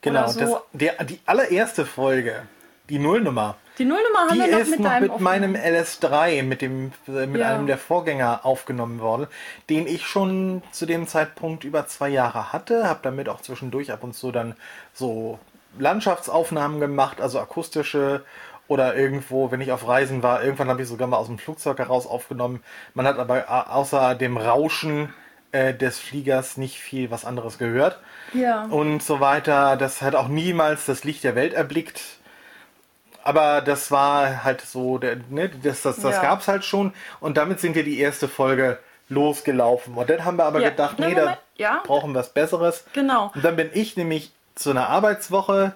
Genau. 0.00 0.28
So. 0.28 0.40
Das, 0.40 0.62
der, 0.72 1.04
die 1.04 1.20
allererste 1.26 1.86
Folge, 1.86 2.42
die 2.88 2.98
Nullnummer, 2.98 3.56
die 3.78 3.84
Nullnummer 3.84 4.20
haben 4.28 4.34
die 4.34 4.40
wir 4.40 4.48
noch 4.52 4.58
ist 4.58 4.70
mit 4.70 4.80
noch 4.80 5.00
mit 5.00 5.20
meinem 5.20 5.54
LS3, 5.54 6.42
mit, 6.42 6.62
dem, 6.62 6.92
äh, 7.06 7.26
mit 7.26 7.40
Ja. 7.40 7.48
einem 7.54 7.66
der 7.66 7.78
Vorgänger 7.78 8.40
aufgenommen 8.44 9.00
worden, 9.00 9.26
den 9.70 9.86
ich 9.86 10.06
schon 10.06 10.62
zu 10.72 10.84
dem 10.86 11.06
Zeitpunkt 11.06 11.64
über 11.64 11.86
zwei 11.86 12.08
Jahre 12.08 12.52
hatte. 12.52 12.88
Habe 12.88 13.00
damit 13.02 13.28
auch 13.28 13.40
zwischendurch 13.40 13.92
ab 13.92 14.02
und 14.04 14.14
zu 14.14 14.32
dann 14.32 14.54
so 14.92 15.38
Landschaftsaufnahmen 15.78 16.80
gemacht, 16.80 17.20
also 17.20 17.38
akustische 17.40 18.24
oder 18.66 18.94
irgendwo, 18.96 19.50
wenn 19.50 19.60
ich 19.62 19.72
auf 19.72 19.86
Reisen 19.88 20.22
war, 20.22 20.42
irgendwann 20.42 20.68
habe 20.68 20.82
ich 20.82 20.88
sogar 20.88 21.08
mal 21.08 21.16
aus 21.16 21.26
dem 21.28 21.38
Flugzeug 21.38 21.78
heraus 21.78 22.06
aufgenommen. 22.06 22.62
Man 22.94 23.06
hat 23.06 23.18
aber 23.18 23.38
äh, 23.38 23.70
außer 23.70 24.14
dem 24.14 24.36
Rauschen 24.36 25.12
äh, 25.52 25.72
des 25.72 25.98
Fliegers 25.98 26.58
nicht 26.58 26.78
viel 26.78 27.10
was 27.10 27.24
anderes 27.24 27.56
gehört 27.56 27.98
Ja. 28.34 28.64
und 28.66 29.02
so 29.02 29.20
weiter. 29.20 29.76
Das 29.78 30.02
hat 30.02 30.14
auch 30.14 30.28
niemals 30.28 30.84
das 30.84 31.04
Licht 31.04 31.24
der 31.24 31.34
Welt 31.34 31.54
erblickt. 31.54 32.00
Aber 33.28 33.60
das 33.60 33.90
war 33.90 34.42
halt 34.42 34.62
so, 34.62 34.96
der, 34.96 35.18
ne, 35.28 35.50
das, 35.50 35.82
das, 35.82 35.96
das 36.00 36.16
Ja. 36.16 36.22
gab 36.22 36.40
es 36.40 36.48
halt 36.48 36.64
schon. 36.64 36.94
Und 37.20 37.36
damit 37.36 37.60
sind 37.60 37.74
wir 37.74 37.84
die 37.84 38.00
erste 38.00 38.26
Folge 38.26 38.78
losgelaufen. 39.10 39.92
Und 39.96 40.08
dann 40.08 40.24
haben 40.24 40.38
wir 40.38 40.46
aber 40.46 40.60
Ja. 40.62 40.70
gedacht, 40.70 40.98
nee, 40.98 41.14
da. 41.14 41.36
Ja. 41.56 41.82
brauchen 41.84 42.12
wir 42.12 42.20
was 42.20 42.30
Besseres. 42.32 42.84
Genau. 42.94 43.30
Und 43.34 43.44
dann 43.44 43.54
bin 43.56 43.68
ich 43.74 43.98
nämlich 43.98 44.32
zu 44.54 44.70
einer 44.70 44.88
Arbeitswoche 44.88 45.74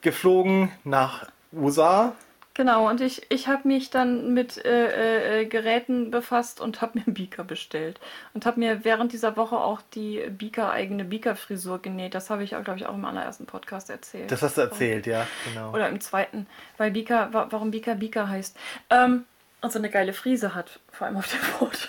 geflogen 0.00 0.72
nach 0.84 1.26
USA. 1.52 2.12
Genau, 2.58 2.88
und 2.88 3.00
ich, 3.00 3.24
ich 3.28 3.46
habe 3.46 3.68
mich 3.68 3.90
dann 3.90 4.34
mit 4.34 4.64
äh, 4.64 5.42
äh, 5.42 5.46
Geräten 5.46 6.10
befasst 6.10 6.60
und 6.60 6.82
habe 6.82 6.98
mir 6.98 7.06
einen 7.06 7.14
Beaker 7.14 7.44
bestellt. 7.44 8.00
Und 8.34 8.46
habe 8.46 8.58
mir 8.58 8.84
während 8.84 9.12
dieser 9.12 9.36
Woche 9.36 9.56
auch 9.56 9.80
die 9.94 10.28
Beaker 10.28 10.72
eigene 10.72 11.04
Beaker-Frisur 11.04 11.80
genäht. 11.80 12.16
Das 12.16 12.30
habe 12.30 12.42
ich, 12.42 12.50
glaube 12.50 12.74
ich, 12.74 12.86
auch 12.86 12.94
im 12.94 13.04
allerersten 13.04 13.46
Podcast 13.46 13.90
erzählt. 13.90 14.32
Das 14.32 14.42
hast 14.42 14.56
du 14.56 14.62
erzählt, 14.62 15.06
ja, 15.06 15.24
genau. 15.44 15.72
Oder 15.72 15.88
im 15.88 16.00
zweiten, 16.00 16.48
weil 16.78 16.90
Beaker, 16.90 17.32
wa 17.32 17.46
warum 17.50 17.70
Beaker 17.70 17.94
Beaker 17.94 18.28
heißt. 18.28 18.56
Ähm, 18.90 19.24
und 19.60 19.72
so 19.72 19.78
eine 19.78 19.88
geile 19.88 20.12
Frise 20.12 20.56
hat, 20.56 20.80
vor 20.90 21.06
allem 21.06 21.16
auf 21.16 21.28
dem 21.28 21.38
Foto. 21.58 21.86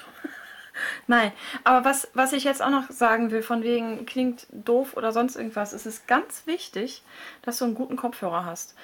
Nein, 1.07 1.31
aber 1.63 1.83
was, 1.83 2.09
was 2.13 2.31
ich 2.31 2.43
jetzt 2.43 2.61
auch 2.61 2.69
noch 2.69 2.91
sagen 2.91 3.31
will, 3.31 3.41
von 3.41 3.63
wegen 3.63 4.05
klingt 4.05 4.45
doof 4.51 4.95
oder 4.95 5.13
sonst 5.13 5.35
irgendwas, 5.35 5.73
es 5.73 5.87
ist 5.87 6.07
ganz 6.07 6.45
wichtig, 6.45 7.01
dass 7.41 7.57
du 7.57 7.65
einen 7.65 7.73
guten 7.73 7.95
Kopfhörer 7.95 8.45
hast 8.45 8.75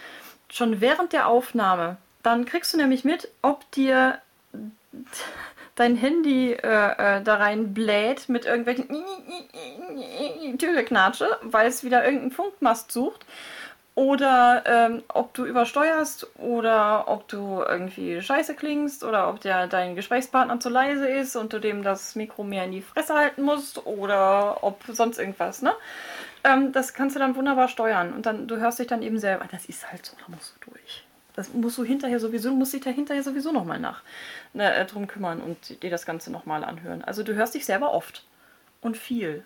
schon 0.49 0.81
während 0.81 1.13
der 1.13 1.27
Aufnahme. 1.27 1.97
Dann 2.23 2.45
kriegst 2.45 2.73
du 2.73 2.77
nämlich 2.77 3.03
mit, 3.03 3.29
ob 3.41 3.69
dir 3.71 4.19
dein 5.75 5.95
Handy 5.95 6.53
äh, 6.53 7.17
äh, 7.17 7.21
da 7.21 7.35
rein 7.35 7.73
bläht 7.73 8.29
mit 8.29 8.45
irgendwelchen 8.45 8.87
Türknatsche, 10.57 11.27
weil 11.41 11.67
es 11.67 11.83
wieder 11.83 12.03
irgendeinen 12.03 12.31
Funkmast 12.31 12.91
sucht. 12.91 13.25
Oder 13.95 14.63
ähm, 14.65 15.03
ob 15.07 15.33
du 15.33 15.45
übersteuerst 15.45 16.27
oder 16.37 17.07
ob 17.07 17.29
du 17.29 17.63
irgendwie 17.65 18.21
scheiße 18.21 18.53
klingst 18.53 19.05
oder 19.05 19.29
ob 19.29 19.39
der 19.39 19.67
dein 19.67 19.95
Gesprächspartner 19.95 20.59
zu 20.59 20.67
leise 20.67 21.07
ist 21.07 21.37
und 21.37 21.53
du 21.53 21.59
dem 21.59 21.81
das 21.81 22.13
Mikro 22.15 22.43
mehr 22.43 22.65
in 22.65 22.73
die 22.73 22.81
Fresse 22.81 23.13
halten 23.13 23.43
musst 23.43 23.85
oder 23.85 24.63
ob 24.63 24.83
sonst 24.89 25.17
irgendwas, 25.17 25.61
ne? 25.61 25.73
Ähm, 26.45 26.71
das 26.71 26.93
kannst 26.93 27.15
du 27.15 27.19
dann 27.19 27.35
wunderbar 27.35 27.67
steuern 27.67 28.13
und 28.13 28.27
dann 28.27 28.47
du 28.47 28.57
hörst 28.57 28.77
dich 28.77 28.87
dann 28.87 29.01
eben 29.01 29.17
selber. 29.17 29.47
Das 29.51 29.65
ist 29.65 29.91
halt 29.91 30.05
so, 30.05 30.15
da 30.15 30.31
musst 30.33 30.55
du 30.55 30.69
durch. 30.69 31.03
Das 31.33 31.51
musst 31.53 31.77
du 31.77 31.83
hinterher 31.83 32.19
sowieso, 32.19 32.53
musst 32.53 32.73
dich 32.73 32.83
da 32.83 32.91
hinterher 32.91 33.23
sowieso 33.23 33.51
nochmal 33.51 33.79
nach 33.79 34.03
ne, 34.53 34.73
äh, 34.73 34.85
drum 34.85 35.07
kümmern 35.07 35.41
und 35.41 35.81
dir 35.81 35.89
das 35.89 36.05
Ganze 36.05 36.31
nochmal 36.31 36.63
anhören. 36.63 37.03
Also 37.03 37.23
du 37.23 37.33
hörst 37.33 37.55
dich 37.55 37.65
selber 37.65 37.93
oft 37.93 38.23
und 38.79 38.95
viel. 38.95 39.43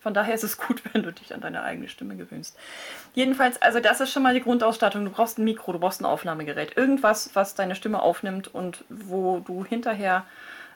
Von 0.00 0.14
daher 0.14 0.32
ist 0.32 0.44
es 0.44 0.58
gut, 0.58 0.80
wenn 0.92 1.02
du 1.02 1.12
dich 1.12 1.34
an 1.34 1.40
deine 1.40 1.62
eigene 1.62 1.88
Stimme 1.88 2.16
gewöhnst. 2.16 2.56
Jedenfalls, 3.14 3.60
also 3.60 3.80
das 3.80 4.00
ist 4.00 4.12
schon 4.12 4.22
mal 4.22 4.32
die 4.32 4.40
Grundausstattung. 4.40 5.04
Du 5.04 5.10
brauchst 5.10 5.38
ein 5.38 5.44
Mikro, 5.44 5.72
du 5.72 5.80
brauchst 5.80 6.00
ein 6.00 6.06
Aufnahmegerät. 6.06 6.76
Irgendwas, 6.76 7.30
was 7.34 7.56
deine 7.56 7.74
Stimme 7.74 8.00
aufnimmt 8.00 8.46
und 8.54 8.84
wo 8.88 9.40
du 9.40 9.64
hinterher 9.64 10.24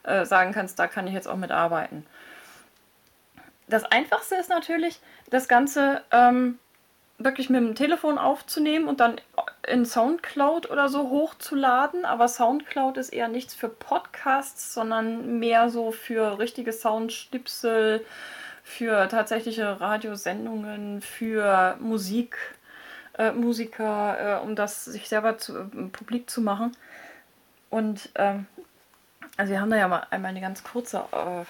äh, 0.02 0.26
sagen 0.26 0.52
kannst, 0.52 0.80
da 0.80 0.88
kann 0.88 1.06
ich 1.06 1.14
jetzt 1.14 1.28
auch 1.28 1.36
mit 1.36 1.52
arbeiten. 1.52 2.04
Das 3.72 3.84
Einfachste 3.86 4.34
ist 4.34 4.50
natürlich, 4.50 5.00
das 5.30 5.48
Ganze 5.48 6.02
ähm, 6.10 6.58
wirklich 7.16 7.48
mit 7.48 7.62
dem 7.62 7.74
Telefon 7.74 8.18
aufzunehmen 8.18 8.86
und 8.86 9.00
dann 9.00 9.18
in 9.66 9.86
Soundcloud 9.86 10.70
oder 10.70 10.90
so 10.90 11.08
hochzuladen. 11.08 12.04
Aber 12.04 12.28
Soundcloud 12.28 12.98
ist 12.98 13.08
eher 13.14 13.28
nichts 13.28 13.54
für 13.54 13.70
Podcasts, 13.70 14.74
sondern 14.74 15.38
mehr 15.38 15.70
so 15.70 15.90
für 15.90 16.38
richtige 16.38 16.70
Soundschnipsel, 16.70 18.04
für 18.62 19.08
tatsächliche 19.08 19.80
Radiosendungen, 19.80 21.00
für 21.00 21.78
Musik, 21.80 22.36
äh, 23.16 23.32
Musiker, 23.32 24.40
äh, 24.40 24.44
um 24.44 24.54
das 24.54 24.84
sich 24.84 25.08
selber 25.08 25.38
zu, 25.38 25.56
äh, 25.56 25.64
publik 25.90 26.28
zu 26.28 26.42
machen. 26.42 26.76
Und 27.70 28.10
ähm, 28.16 28.46
also 29.36 29.52
wir 29.52 29.60
haben 29.60 29.70
da 29.70 29.76
ja 29.76 29.88
mal 29.88 30.06
einmal 30.10 30.30
eine 30.30 30.40
ganz 30.40 30.62
kurze 30.62 30.98
äh, 30.98 31.44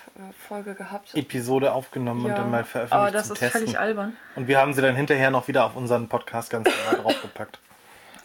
Folge 0.49 0.75
gehabt. 0.75 1.15
Episode 1.15 1.73
aufgenommen 1.73 2.25
ja, 2.25 2.31
und 2.31 2.39
dann 2.39 2.51
mal 2.51 2.65
veröffentlicht. 2.65 2.93
Aber 2.93 3.11
das 3.11 3.31
ist 3.31 3.39
testen. 3.39 3.61
völlig 3.61 3.79
albern. 3.79 4.17
Und 4.37 4.47
wir 4.47 4.59
haben 4.59 4.73
sie 4.73 4.83
dann 4.83 4.95
hinterher 4.95 5.31
noch 5.31 5.49
wieder 5.49 5.65
auf 5.65 5.75
unseren 5.75 6.09
Podcast 6.09 6.51
ganz 6.51 6.69
normal 6.69 7.03
draufgepackt. 7.03 7.59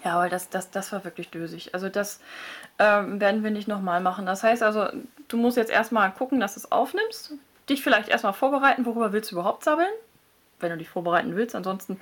Ja, 0.03 0.13
aber 0.13 0.29
das, 0.29 0.49
das, 0.49 0.69
das 0.69 0.91
war 0.91 1.03
wirklich 1.03 1.31
dösig. 1.31 1.73
Also 1.73 1.89
das 1.89 2.19
ähm, 2.77 3.19
werden 3.19 3.43
wir 3.43 3.51
nicht 3.51 3.67
nochmal 3.67 3.99
machen. 3.99 4.25
Das 4.25 4.43
heißt 4.43 4.61
also, 4.61 4.87
du 5.27 5.37
musst 5.37 5.57
jetzt 5.57 5.71
erstmal 5.71 6.11
gucken, 6.11 6.39
dass 6.39 6.53
du 6.53 6.59
es 6.59 6.71
aufnimmst. 6.71 7.33
Dich 7.67 7.83
vielleicht 7.83 8.09
erstmal 8.09 8.33
vorbereiten, 8.33 8.85
worüber 8.85 9.11
willst 9.11 9.31
du 9.31 9.35
überhaupt 9.35 9.63
sabbeln? 9.63 9.89
Wenn 10.59 10.69
du 10.69 10.77
dich 10.77 10.87
vorbereiten 10.87 11.35
willst. 11.35 11.55
Ansonsten 11.55 11.99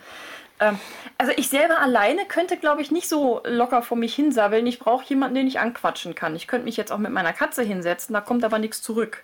ähm, 0.60 0.80
also 1.18 1.34
ich 1.36 1.50
selber 1.50 1.80
alleine 1.80 2.26
könnte, 2.26 2.58
glaube 2.58 2.82
ich, 2.82 2.92
nicht 2.92 3.10
so 3.10 3.42
locker 3.46 3.82
vor 3.82 3.98
mich 3.98 4.16
hinsabbeln. 4.16 4.66
Ich 4.68 4.80
brauche 4.80 5.06
jemanden, 5.06 5.36
den 5.36 5.48
ich 5.48 5.60
anquatschen 5.60 6.16
kann. 6.16 6.36
Ich 6.36 6.48
könnte 6.48 6.66
mich 6.66 6.78
jetzt 6.78 6.92
auch 6.92 6.98
mit 6.98 7.12
meiner 7.12 7.34
Katze 7.34 7.64
hinsetzen, 7.64 8.14
da 8.14 8.22
kommt 8.22 8.44
aber 8.44 8.60
nichts 8.60 8.82
zurück. 8.82 9.24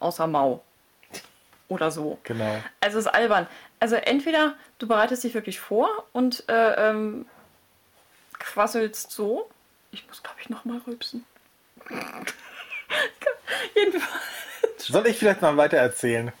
Außer 0.00 0.26
Mau. 0.26 0.62
Oder 1.68 1.90
so. 1.90 2.18
Genau. 2.24 2.60
Also 2.80 2.98
es 2.98 3.06
ist 3.06 3.12
albern. 3.12 3.46
Also 3.80 3.96
entweder 3.96 4.54
du 4.78 4.86
bereitest 4.86 5.24
dich 5.24 5.34
wirklich 5.34 5.58
vor 5.58 5.88
und 6.12 6.48
äh, 6.48 6.90
ähm, 6.90 7.26
quasselst 8.38 9.10
so. 9.10 9.48
Ich 9.90 10.06
muss, 10.08 10.22
glaube 10.22 10.38
ich, 10.40 10.50
nochmal 10.50 10.80
rülpsen. 10.86 11.24
Jedenfalls. 13.74 14.12
Soll 14.78 15.06
ich 15.06 15.18
vielleicht 15.18 15.42
mal 15.42 15.56
weiter 15.56 15.78
erzählen? 15.78 16.32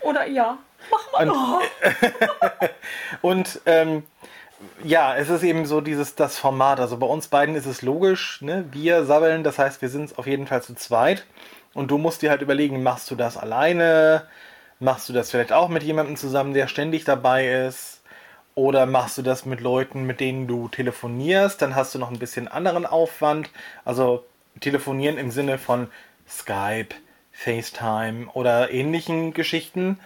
Oder 0.00 0.26
ja. 0.26 0.58
Mach 0.90 1.26
mal. 1.26 1.30
Und, 1.30 1.60
und 3.22 3.60
ähm, 3.66 4.02
ja, 4.82 5.16
es 5.16 5.28
ist 5.28 5.42
eben 5.42 5.66
so 5.66 5.80
dieses 5.80 6.14
das 6.14 6.38
Format. 6.38 6.80
Also 6.80 6.96
bei 6.96 7.06
uns 7.06 7.28
beiden 7.28 7.54
ist 7.54 7.66
es 7.66 7.82
logisch, 7.82 8.40
ne? 8.42 8.64
Wir 8.72 9.04
sabbeln, 9.04 9.44
das 9.44 9.58
heißt, 9.58 9.82
wir 9.82 9.88
sind 9.88 10.18
auf 10.18 10.26
jeden 10.26 10.46
Fall 10.46 10.62
zu 10.62 10.74
zweit. 10.74 11.24
Und 11.74 11.90
du 11.90 11.98
musst 11.98 12.22
dir 12.22 12.30
halt 12.30 12.42
überlegen, 12.42 12.82
machst 12.82 13.10
du 13.10 13.14
das 13.14 13.36
alleine? 13.36 14.26
Machst 14.80 15.08
du 15.08 15.12
das 15.12 15.30
vielleicht 15.30 15.52
auch 15.52 15.68
mit 15.68 15.82
jemandem 15.82 16.16
zusammen, 16.16 16.54
der 16.54 16.66
ständig 16.66 17.04
dabei 17.04 17.66
ist? 17.66 18.00
Oder 18.54 18.86
machst 18.86 19.18
du 19.18 19.22
das 19.22 19.44
mit 19.44 19.60
Leuten, 19.60 20.04
mit 20.04 20.18
denen 20.18 20.48
du 20.48 20.68
telefonierst? 20.68 21.62
Dann 21.62 21.76
hast 21.76 21.94
du 21.94 21.98
noch 21.98 22.10
ein 22.10 22.18
bisschen 22.18 22.48
anderen 22.48 22.86
Aufwand. 22.86 23.50
Also 23.84 24.24
telefonieren 24.60 25.18
im 25.18 25.30
Sinne 25.30 25.58
von 25.58 25.88
Skype, 26.28 26.94
FaceTime 27.32 28.26
oder 28.32 28.72
ähnlichen 28.72 29.32
Geschichten. 29.32 30.00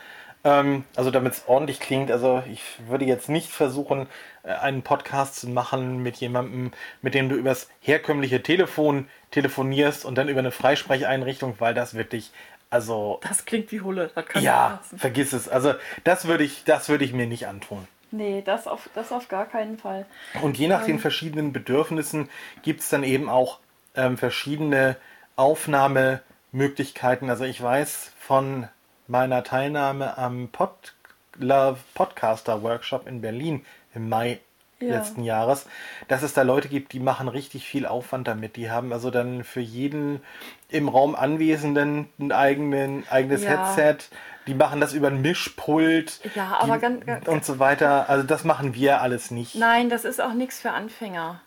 Ähm, 0.45 0.85
also 0.97 1.11
damit 1.11 1.35
es 1.35 1.45
ordentlich 1.47 1.79
klingt, 1.79 2.11
also 2.11 2.43
ich 2.51 2.63
würde 2.89 3.05
jetzt 3.05 3.29
nicht 3.29 3.51
versuchen, 3.51 4.09
äh, 4.43 4.53
einen 4.53 4.83
Podcast 4.83 5.37
zu 5.37 5.49
machen 5.49 6.03
mit 6.03 6.17
jemandem, 6.17 6.73
mit 7.01 7.15
dem 7.15 7.29
du 7.29 7.37
übers 7.37 7.69
herkömmliche 7.81 8.43
Telefon 8.43 9.09
telefonierst 9.31 10.05
und 10.05 10.17
dann 10.17 10.29
über 10.29 10.41
eine 10.41 10.51
Freisprecheinrichtung, 10.51 11.55
weil 11.59 11.75
das 11.75 11.95
wirklich, 11.95 12.33
also. 12.71 13.21
Das 13.23 13.45
klingt 13.45 13.71
wie 13.71 13.83
Hulle. 13.83 14.11
ja, 14.41 14.81
vergiss 14.97 15.33
es. 15.33 15.49
Also 15.49 15.75
das 16.03 16.27
würde 16.27 16.43
ich, 16.45 16.65
das 16.65 16.89
würde 16.89 17.05
ich 17.05 17.13
mir 17.13 17.27
nicht 17.27 17.47
antun. 17.47 17.87
Nee, 18.11 18.43
das 18.45 18.67
auf, 18.67 18.91
das 18.95 19.11
auf 19.11 19.29
gar 19.29 19.47
keinen 19.47 19.79
Fall. 19.79 20.07
Und 20.43 20.59
je 20.59 20.69
nach 20.69 20.81
ähm. 20.83 20.89
den 20.89 20.99
verschiedenen 20.99 21.53
Bedürfnissen 21.53 22.29
gibt 22.63 22.81
es 22.81 22.89
dann 22.89 23.05
eben 23.05 23.29
auch 23.29 23.59
ähm, 23.95 24.19
verschiedene 24.19 24.97
Aufnahmemöglichkeiten. 25.37 27.31
Also 27.31 27.45
ich 27.45 27.63
weiß 27.63 28.13
von 28.19 28.69
meiner 29.07 29.43
Teilnahme 29.45 30.17
am 30.19 30.49
Pod 30.49 30.95
Love 31.39 31.79
Podcaster 31.95 32.63
Workshop 32.63 33.07
in 33.07 33.21
Berlin 33.21 33.65
im 33.95 34.09
Mai 34.09 34.41
ja. 34.83 34.97
letzten 34.97 35.23
Jahres, 35.23 35.67
dass 36.09 36.23
es 36.23 36.35
da 36.35 36.43
Leute 36.43 36.69
gibt, 36.69 36.93
die 36.93 37.01
machen 37.01 37.29
richtig 37.29 37.67
viel 37.67 37.87
Aufwand 37.87 38.29
damit. 38.29 38.57
Die 38.57 38.71
haben 38.71 38.93
also 38.93 39.11
dann 39.11 39.45
für 39.45 39.61
jeden 39.61 40.21
im 40.69 40.89
Raum 40.89 41.15
Anwesenden 41.15 42.09
ein 42.19 42.33
eigenen, 42.33 43.05
eigenes 43.09 43.45
ja. 43.45 43.51
Headset. 43.51 44.09
Die 44.47 44.55
machen 44.55 44.81
das 44.81 44.93
über 44.93 45.09
ein 45.09 45.23
Mischpult 45.23 46.21
ja, 46.35 46.57
aber 46.59 46.75
die, 46.75 46.81
ganz, 46.81 47.07
ganz, 47.07 47.29
und 47.29 47.45
so 47.45 47.59
weiter. 47.59 48.09
Also 48.09 48.27
das 48.27 48.45
machen 48.45 48.75
wir 48.75 49.01
alles 49.01 49.31
nicht. 49.31 49.55
Nein, 49.55 49.89
das 49.89 50.05
ist 50.05 50.21
auch 50.21 50.35
nichts 50.35 50.61
für 50.61 50.73
Anfänger. 50.73 51.41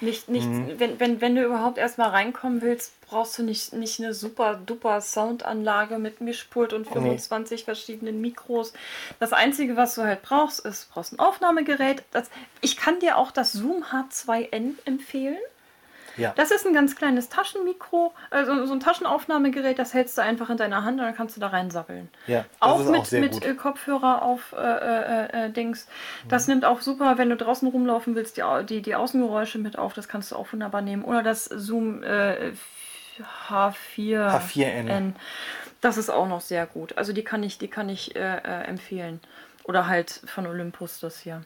Nicht, 0.00 0.28
nicht, 0.28 0.46
mhm. 0.46 0.78
wenn, 0.78 1.00
wenn, 1.00 1.20
wenn 1.20 1.34
du 1.34 1.44
überhaupt 1.44 1.78
erstmal 1.78 2.10
reinkommen 2.10 2.60
willst, 2.60 2.92
brauchst 3.08 3.38
du 3.38 3.42
nicht, 3.42 3.72
nicht 3.72 3.98
eine 4.00 4.12
super 4.12 4.54
duper 4.54 5.00
Soundanlage 5.00 5.98
mit 5.98 6.20
Mischpult 6.20 6.72
und 6.72 6.86
25 6.86 7.60
nee. 7.60 7.64
verschiedenen 7.64 8.20
Mikros. 8.20 8.72
Das 9.20 9.32
Einzige, 9.32 9.76
was 9.76 9.94
du 9.94 10.02
halt 10.02 10.22
brauchst, 10.22 10.60
ist, 10.60 10.90
brauchst 10.90 11.12
ein 11.12 11.18
Aufnahmegerät. 11.18 12.02
Das, 12.12 12.28
ich 12.60 12.76
kann 12.76 13.00
dir 13.00 13.16
auch 13.16 13.30
das 13.30 13.52
Zoom 13.52 13.84
H2N 13.84 14.74
empfehlen. 14.84 15.38
Ja. 16.16 16.32
Das 16.36 16.50
ist 16.50 16.66
ein 16.66 16.72
ganz 16.72 16.96
kleines 16.96 17.28
Taschenmikro, 17.28 18.12
also 18.30 18.66
so 18.66 18.72
ein 18.72 18.80
Taschenaufnahmegerät, 18.80 19.78
das 19.78 19.94
hältst 19.94 20.16
du 20.16 20.22
einfach 20.22 20.50
in 20.50 20.56
deiner 20.56 20.84
Hand 20.84 20.98
und 20.98 21.06
dann 21.06 21.14
kannst 21.14 21.36
du 21.36 21.40
da 21.40 21.48
reinsabbeln. 21.48 22.08
Ja, 22.26 22.44
auch 22.60 22.84
mit, 22.84 23.00
auch 23.00 23.12
mit 23.12 23.32
gut. 23.32 23.58
Kopfhörer 23.58 24.22
auf 24.22 24.52
äh, 24.52 24.56
äh, 24.56 25.46
äh, 25.46 25.50
Dings. 25.50 25.88
Das 26.28 26.46
mhm. 26.46 26.54
nimmt 26.54 26.64
auch 26.64 26.80
super, 26.80 27.18
wenn 27.18 27.30
du 27.30 27.36
draußen 27.36 27.68
rumlaufen 27.68 28.14
willst, 28.14 28.36
die, 28.36 28.42
die, 28.68 28.82
die 28.82 28.94
Außengeräusche 28.94 29.58
mit 29.58 29.78
auf, 29.78 29.94
das 29.94 30.08
kannst 30.08 30.32
du 30.32 30.36
auch 30.36 30.52
wunderbar 30.52 30.82
nehmen. 30.82 31.04
Oder 31.04 31.22
das 31.22 31.44
Zoom 31.44 32.02
H4, 32.02 33.74
H4N. 33.98 35.12
Das 35.80 35.96
ist 35.96 36.10
auch 36.10 36.26
noch 36.26 36.40
sehr 36.40 36.66
gut. 36.66 36.96
Also 36.96 37.12
die 37.12 37.22
kann 37.22 37.42
ich, 37.42 37.58
die 37.58 37.68
kann 37.68 37.88
ich 37.88 38.16
äh, 38.16 38.38
äh, 38.38 38.64
empfehlen. 38.64 39.20
Oder 39.64 39.86
halt 39.86 40.22
von 40.26 40.46
Olympus 40.46 41.00
das 41.00 41.20
hier. 41.20 41.42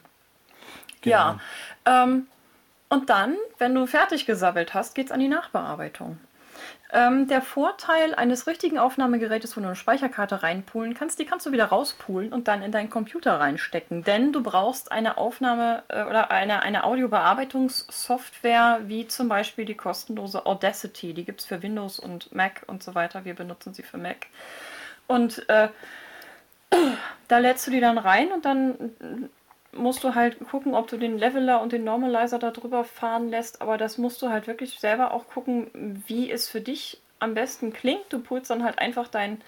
Genau. 1.01 1.15
Ja. 1.15 1.39
Ähm, 1.85 2.27
und 2.91 3.09
dann, 3.09 3.37
wenn 3.57 3.73
du 3.73 3.85
fertig 3.85 4.25
gesabbelt 4.25 4.73
hast, 4.73 4.95
geht 4.95 5.05
es 5.05 5.11
an 5.13 5.21
die 5.21 5.29
Nachbearbeitung. 5.29 6.19
Ähm, 6.91 7.25
der 7.29 7.41
Vorteil 7.41 8.13
eines 8.13 8.47
richtigen 8.47 8.77
Aufnahmegerätes, 8.77 9.55
wo 9.55 9.61
du 9.61 9.67
eine 9.67 9.77
Speicherkarte 9.77 10.43
reinpulen 10.43 10.93
kannst, 10.93 11.17
die 11.17 11.23
kannst 11.23 11.45
du 11.45 11.53
wieder 11.53 11.67
rauspulen 11.67 12.33
und 12.33 12.49
dann 12.49 12.61
in 12.61 12.73
deinen 12.73 12.89
Computer 12.89 13.39
reinstecken. 13.39 14.03
Denn 14.03 14.33
du 14.33 14.43
brauchst 14.43 14.91
eine 14.91 15.17
Aufnahme 15.17 15.83
äh, 15.87 16.03
oder 16.03 16.31
eine, 16.31 16.63
eine 16.63 16.83
Audiobearbeitungssoftware, 16.83 18.81
wie 18.87 19.07
zum 19.07 19.29
Beispiel 19.29 19.63
die 19.63 19.75
kostenlose 19.75 20.45
Audacity. 20.45 21.13
Die 21.13 21.23
gibt 21.23 21.39
es 21.39 21.45
für 21.45 21.63
Windows 21.63 21.97
und 21.97 22.35
Mac 22.35 22.63
und 22.67 22.83
so 22.83 22.93
weiter. 22.93 23.23
Wir 23.23 23.35
benutzen 23.35 23.73
sie 23.73 23.83
für 23.83 23.97
Mac. 23.97 24.27
Und 25.07 25.47
äh, 25.47 25.69
da 27.29 27.37
lädst 27.37 27.65
du 27.67 27.71
die 27.71 27.79
dann 27.79 27.97
rein 27.97 28.33
und 28.33 28.43
dann 28.43 29.29
musst 29.73 30.03
du 30.03 30.15
halt 30.15 30.37
gucken, 30.49 30.73
ob 30.73 30.87
du 30.87 30.97
den 30.97 31.17
Leveler 31.17 31.61
und 31.61 31.71
den 31.71 31.83
Normalizer 31.83 32.39
darüber 32.39 32.83
fahren 32.83 33.29
lässt. 33.29 33.61
Aber 33.61 33.77
das 33.77 33.97
musst 33.97 34.21
du 34.21 34.29
halt 34.29 34.47
wirklich 34.47 34.79
selber 34.79 35.11
auch 35.11 35.27
gucken, 35.27 36.03
wie 36.07 36.31
es 36.31 36.49
für 36.49 36.61
dich 36.61 37.01
am 37.19 37.33
besten 37.33 37.71
klingt. 37.71 38.05
Du 38.09 38.19
pulst 38.19 38.49
dann 38.49 38.63
halt 38.63 38.79
einfach 38.79 39.07
deinen 39.07 39.41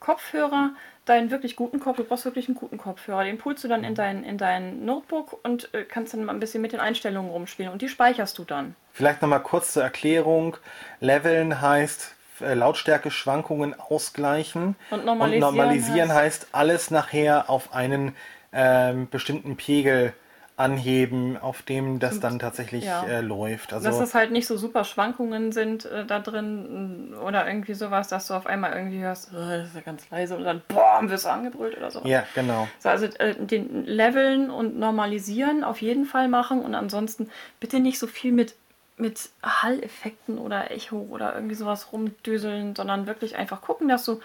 Kopfhörer, 0.00 0.70
deinen 1.04 1.30
wirklich 1.30 1.56
guten 1.56 1.80
Kopfhörer, 1.80 2.04
du 2.04 2.08
brauchst 2.08 2.24
wirklich 2.24 2.48
einen 2.48 2.56
guten 2.56 2.78
Kopfhörer. 2.78 3.24
Den 3.24 3.38
pulst 3.38 3.64
du 3.64 3.68
dann 3.68 3.84
in 3.84 3.94
dein, 3.94 4.24
in 4.24 4.38
dein 4.38 4.84
Notebook 4.84 5.38
und 5.42 5.72
äh, 5.74 5.84
kannst 5.84 6.14
dann 6.14 6.24
mal 6.24 6.32
ein 6.32 6.40
bisschen 6.40 6.62
mit 6.62 6.72
den 6.72 6.80
Einstellungen 6.80 7.30
rumspielen 7.30 7.72
und 7.72 7.82
die 7.82 7.88
speicherst 7.88 8.38
du 8.38 8.44
dann. 8.44 8.74
Vielleicht 8.92 9.22
nochmal 9.22 9.42
kurz 9.42 9.72
zur 9.72 9.82
Erklärung. 9.82 10.56
Leveln 11.00 11.60
heißt 11.60 12.14
äh, 12.40 12.54
Lautstärke-Schwankungen 12.54 13.78
ausgleichen. 13.78 14.76
Und 14.90 15.04
normalisieren, 15.04 15.44
und 15.44 15.56
normalisieren 15.56 16.14
heißt, 16.14 16.42
heißt 16.42 16.48
alles 16.52 16.90
nachher 16.90 17.48
auf 17.50 17.74
einen 17.74 18.14
ähm, 18.56 19.08
bestimmten 19.10 19.56
Pegel 19.56 20.12
anheben, 20.56 21.36
auf 21.36 21.60
dem 21.60 21.98
das 21.98 22.18
dann 22.18 22.38
tatsächlich 22.38 22.84
Ja. 22.84 23.04
äh, 23.06 23.20
läuft. 23.20 23.74
Also 23.74 23.90
dass 23.90 24.00
es 24.00 24.14
halt 24.14 24.30
nicht 24.30 24.46
so 24.46 24.56
super 24.56 24.84
Schwankungen 24.84 25.52
sind 25.52 25.84
äh, 25.84 26.06
da 26.06 26.18
drin 26.18 27.10
mm, 27.10 27.18
oder 27.22 27.46
irgendwie 27.46 27.74
sowas, 27.74 28.08
dass 28.08 28.28
du 28.28 28.34
auf 28.34 28.46
einmal 28.46 28.72
irgendwie 28.72 29.00
hörst, 29.00 29.30
"Oh, 29.34 29.36
das 29.36 29.68
ist 29.68 29.74
ja 29.74 29.82
ganz 29.82 30.08
leise 30.08 30.34
und 30.34 30.44
dann 30.44 30.62
boom, 30.68 31.10
wirst 31.10 31.26
du 31.26 31.28
angebrüllt 31.28 31.76
oder 31.76 31.90
so. 31.90 32.00
ja, 32.06 32.24
genau. 32.34 32.66
So, 32.78 32.88
also 32.88 33.04
äh, 33.18 33.34
den 33.34 33.84
Leveln 33.84 34.48
und 34.50 34.78
Normalisieren 34.78 35.62
auf 35.62 35.82
jeden 35.82 36.06
Fall 36.06 36.28
machen 36.28 36.62
und 36.62 36.74
ansonsten 36.74 37.28
bitte 37.60 37.78
nicht 37.78 37.98
so 37.98 38.06
viel 38.06 38.32
mit, 38.32 38.54
mit 38.96 39.28
Halleffekten 39.42 40.38
oder 40.38 40.70
Echo 40.70 40.96
oder 41.10 41.34
irgendwie 41.34 41.54
sowas 41.54 41.92
rumdüseln, 41.92 42.74
sondern 42.74 43.06
wirklich 43.06 43.36
einfach 43.36 43.60
gucken, 43.60 43.88
dass 43.88 44.06
du 44.06 44.20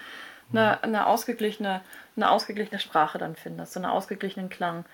eine, 0.54 0.84
eine, 0.84 1.08
ausgeglichene, 1.08 1.82
eine 2.16 2.30
ausgeglichene 2.32 2.80
Sprache 2.80 3.18
dann 3.18 3.36
findest, 3.36 3.74
so 3.74 3.80
einen 3.80 3.90
ausgeglichenen 3.90 4.50
Klang. 4.50 4.86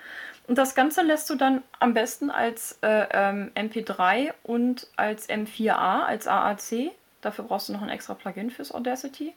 Und 0.47 0.57
das 0.57 0.75
Ganze 0.75 1.01
lässt 1.01 1.29
du 1.29 1.35
dann 1.35 1.63
am 1.79 1.93
besten 1.93 2.29
als 2.31 2.79
äh, 2.81 3.05
ähm, 3.11 3.51
MP3 3.55 4.33
und 4.43 4.87
als 4.95 5.27
M4A, 5.29 6.03
als 6.05 6.27
AAC, 6.27 6.91
dafür 7.21 7.45
brauchst 7.45 7.69
du 7.69 7.73
noch 7.73 7.81
ein 7.81 7.89
extra 7.89 8.13
Plugin 8.13 8.49
fürs 8.49 8.73
Audacity, 8.73 9.33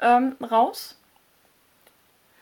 ähm, 0.00 0.36
raus. 0.42 0.98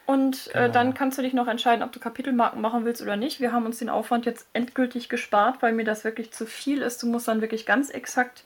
Und 0.07 0.49
äh, 0.49 0.63
Genau. 0.63 0.73
dann 0.73 0.95
kannst 0.95 1.19
du 1.19 1.23
dich 1.23 1.35
noch 1.35 1.47
entscheiden, 1.47 1.85
ob 1.85 1.93
du 1.93 2.01
Kapitelmarken 2.01 2.61
machen 2.61 2.85
willst 2.85 3.01
oder 3.01 3.15
nicht. 3.15 3.39
Wir 3.39 3.53
haben 3.53 3.65
uns 3.65 3.79
den 3.79 3.89
Aufwand 3.89 4.27
jetzt 4.27 4.49
endgültig 4.55 5.09
gespart, 5.09 5.63
weil 5.63 5.73
mir 5.73 5.85
das 5.85 6.03
wirklich 6.03 6.33
zu 6.33 6.47
viel 6.47 6.83
ist. 6.83 7.01
Du 7.03 7.07
musst 7.07 7.29
dann 7.29 7.41
wirklich 7.41 7.65
ganz 7.65 7.91
exakt 7.91 8.43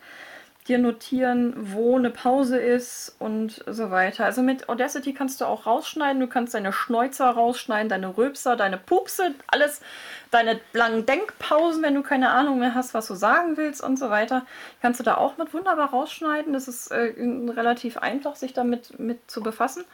dir 0.68 0.78
notieren, 0.78 1.52
wo 1.56 1.98
eine 1.98 2.08
Pause 2.08 2.56
ist 2.58 3.14
und 3.18 3.62
so 3.66 3.90
weiter. 3.90 4.24
Also 4.24 4.40
mit 4.40 4.68
Audacity 4.70 5.12
kannst 5.12 5.42
du 5.42 5.44
auch 5.44 5.66
rausschneiden. 5.66 6.20
Du 6.20 6.26
kannst 6.26 6.54
deine 6.54 6.72
Schneuzer 6.72 7.28
rausschneiden, 7.30 7.90
deine 7.90 8.16
Rülpser, 8.16 8.56
deine 8.56 8.78
Pupse, 8.78 9.34
alles, 9.46 9.82
deine 10.30 10.58
langen 10.72 11.04
Denkpausen, 11.04 11.82
wenn 11.82 11.94
du 11.94 12.02
keine 12.02 12.30
Ahnung 12.30 12.60
mehr 12.60 12.74
hast, 12.74 12.94
was 12.94 13.06
du 13.08 13.14
sagen 13.14 13.58
willst 13.58 13.82
und 13.82 13.98
so 13.98 14.08
weiter. 14.08 14.46
Kannst 14.80 15.00
du 15.00 15.04
da 15.04 15.16
auch 15.16 15.36
mit 15.36 15.52
wunderbar 15.52 15.90
rausschneiden. 15.90 16.54
Das 16.54 16.66
ist 16.66 16.90
äh, 16.90 17.12
relativ 17.50 17.98
einfach, 17.98 18.34
sich 18.36 18.54
damit 18.54 18.98
mit 18.98 19.30
zu 19.30 19.42
befassen. 19.42 19.84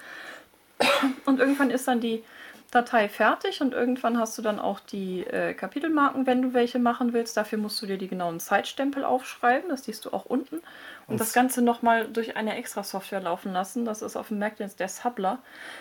Und 1.27 1.41
irgendwann 1.41 1.71
ist 1.71 1.89
dann 1.89 2.00
die 2.00 2.23
Datei 2.71 3.09
fertig 3.09 3.61
und 3.61 3.73
irgendwann 3.75 4.17
hast 4.19 4.39
du 4.39 4.43
dann 4.43 4.61
auch 4.61 4.79
die 4.79 5.27
äh, 5.27 5.55
Kapitelmarken, 5.55 6.27
wenn 6.27 6.41
du 6.41 6.55
welche 6.55 6.78
machen 6.78 7.13
willst. 7.13 7.37
Dafür 7.37 7.59
musst 7.59 7.83
du 7.83 7.87
dir 7.87 7.99
die 7.99 8.06
genauen 8.06 8.39
Zeitstempel 8.39 9.04
aufschreiben, 9.04 9.69
das 9.71 9.85
siehst 9.85 10.04
du 10.04 10.13
auch 10.13 10.25
unten. 10.26 10.56
Und, 10.56 10.63
Und 11.09 11.21
das 11.21 11.33
Ganze 11.33 11.63
nochmal 11.63 12.06
durch 12.06 12.37
eine 12.37 12.56
extra 12.56 12.85
Software 12.85 13.21
laufen 13.21 13.52
lassen. 13.52 13.85
Das 13.85 14.02
ist 14.02 14.15
auf 14.17 14.28
dem 14.28 14.39
Mac 14.39 14.61
jetzt 14.61 14.78
der 14.78 14.89
Subler. 14.89 15.39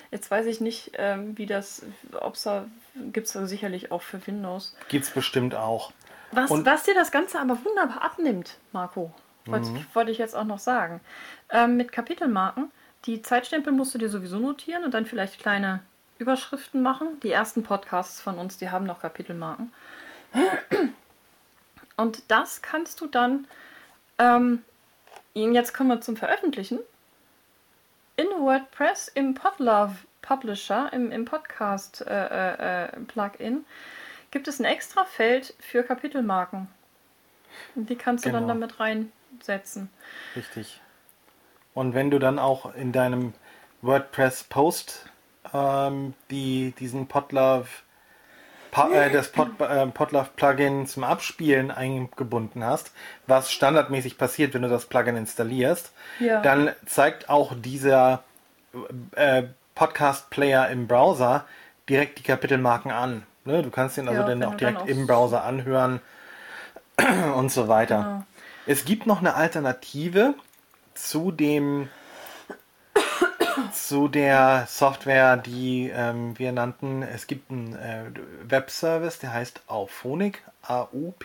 Jetzt 0.09 0.31
weiß 0.31 0.47
ich 0.47 0.61
nicht, 0.61 0.93
ähm, 0.97 1.37
wie 1.37 1.45
das, 1.45 1.83
ob 2.19 2.33
es 2.33 2.43
da, 2.43 2.65
gibt 2.95 3.27
es 3.27 3.33
sicherlich 3.33 3.91
auch 3.91 4.01
für 4.01 4.25
Windows. 4.25 4.75
Gibt's 4.87 5.11
bestimmt 5.11 5.53
auch. 5.53 5.91
Was, 6.31 6.49
Und- 6.49 6.65
was 6.65 6.83
dir 6.83 6.95
das 6.95 7.11
Ganze 7.11 7.39
aber 7.39 7.57
wunderbar 7.65 8.01
abnimmt, 8.03 8.57
Marco, 8.71 9.13
wollte 9.45 9.69
Mhm. 9.69 9.85
wollte 9.93 10.11
ich 10.11 10.17
jetzt 10.17 10.35
auch 10.35 10.43
noch 10.43 10.59
sagen. 10.59 11.01
Ähm, 11.51 11.77
mit 11.77 11.91
Kapitelmarken, 11.91 12.71
die 13.05 13.21
Zeitstempel 13.21 13.73
musst 13.73 13.93
du 13.93 13.99
dir 13.99 14.09
sowieso 14.09 14.39
notieren 14.39 14.83
und 14.83 14.93
dann 14.95 15.05
vielleicht 15.05 15.39
kleine 15.39 15.81
Überschriften 16.19 16.83
machen. 16.83 17.19
Die 17.21 17.31
ersten 17.31 17.63
Podcasts 17.63 18.21
von 18.21 18.37
uns, 18.37 18.57
die 18.57 18.69
haben 18.69 18.85
noch 18.85 19.01
Kapitelmarken. 19.01 19.73
Und 21.97 22.23
das 22.27 22.61
kannst 22.61 23.01
du 23.01 23.07
dann, 23.07 23.47
ähm, 24.19 24.63
jetzt 25.33 25.73
kommen 25.73 25.89
wir 25.89 26.01
zum 26.01 26.15
Veröffentlichen, 26.17 26.79
in 28.15 28.27
WordPress 28.27 29.07
im 29.07 29.33
Podlove 29.33 29.95
Publisher, 30.21 30.91
im, 30.93 31.11
im 31.11 31.25
Podcast 31.25 32.01
äh, 32.01 32.27
äh, 32.27 32.83
äh, 32.85 32.99
Plugin, 33.07 33.65
gibt 34.31 34.47
es 34.47 34.59
ein 34.59 34.65
extra 34.65 35.05
Feld 35.05 35.55
für 35.59 35.83
Kapitelmarken. 35.83 36.67
Die 37.75 37.95
kannst 37.95 38.25
du 38.25 38.29
dann 38.31 38.43
Genau. 38.43 38.53
damit 38.53 38.79
reinsetzen. 38.79 39.89
Richtig. 40.35 40.81
Und 41.73 41.93
wenn 41.93 42.11
du 42.11 42.19
dann 42.19 42.37
auch 42.39 42.75
in 42.75 42.91
deinem 42.91 43.33
WordPress-Post 43.81 45.08
ähm, 45.53 46.13
die, 46.31 46.73
diesen 46.79 47.07
Podlove, 47.07 47.67
äh, 48.93 49.09
das 49.09 49.31
Pod, 49.31 49.49
äh, 49.59 49.85
Podlove-Plugin 49.87 50.85
zum 50.87 51.03
Abspielen 51.03 51.71
eingebunden 51.71 52.63
hast, 52.63 52.91
was 53.27 53.51
standardmäßig 53.51 54.17
passiert, 54.17 54.53
wenn 54.53 54.61
du 54.61 54.69
das 54.69 54.85
Plugin 54.85 55.15
installierst, 55.17 55.91
Ja. 56.19 56.41
dann 56.41 56.71
zeigt 56.85 57.29
auch 57.29 57.53
dieser 57.55 58.23
äh, 59.15 59.43
Podcast-Player 59.75 60.69
im 60.69 60.87
Browser 60.87 61.45
direkt 61.87 62.19
die 62.19 62.23
Kapitelmarken 62.23 62.91
an. 62.91 63.23
Ne? 63.45 63.63
Du 63.63 63.71
kannst 63.71 63.97
den 63.97 64.07
also 64.07 64.21
Ja, 64.21 64.27
dann 64.27 64.43
auch 64.43 64.49
dann 64.49 64.57
direkt 64.57 64.81
aufs- 64.81 64.89
im 64.91 65.07
Browser 65.07 65.43
anhören 65.43 66.01
und 67.35 67.51
so 67.51 67.67
weiter. 67.67 67.97
Genau. 67.97 68.23
Es 68.67 68.85
gibt 68.85 69.07
noch 69.07 69.19
eine 69.19 69.33
Alternative 69.33 70.35
zu 70.93 71.31
dem 71.31 71.89
zu 73.71 74.07
der 74.07 74.65
Software, 74.67 75.37
die 75.37 75.91
ähm, 75.93 76.37
wir 76.37 76.51
nannten. 76.51 77.01
Es 77.03 77.27
gibt 77.27 77.51
einen 77.51 77.75
äh, 77.75 78.05
Webservice, 78.43 79.19
der 79.19 79.33
heißt 79.33 79.61
Auphonic, 79.67 80.43
A-U-P-H-O-N-I-C. 80.63 81.15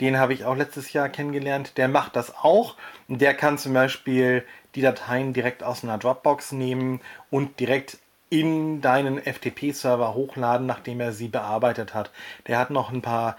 Den 0.00 0.18
habe 0.18 0.34
ich 0.34 0.44
auch 0.44 0.56
letztes 0.56 0.92
Jahr 0.92 1.08
kennengelernt. 1.08 1.78
Der 1.78 1.88
macht 1.88 2.16
das 2.16 2.34
auch. 2.36 2.76
Der 3.08 3.34
kann 3.34 3.58
zum 3.58 3.74
Beispiel 3.74 4.44
die 4.74 4.80
Dateien 4.80 5.32
direkt 5.32 5.62
aus 5.62 5.84
einer 5.84 5.98
Dropbox 5.98 6.52
nehmen 6.52 7.00
und 7.30 7.60
direkt 7.60 7.98
in 8.30 8.80
deinen 8.80 9.18
FTP-Server 9.18 10.14
hochladen, 10.14 10.66
nachdem 10.66 11.00
er 11.00 11.12
sie 11.12 11.28
bearbeitet 11.28 11.92
hat. 11.94 12.10
Der 12.46 12.58
hat 12.58 12.70
noch 12.70 12.90
ein 12.90 13.02
paar 13.02 13.36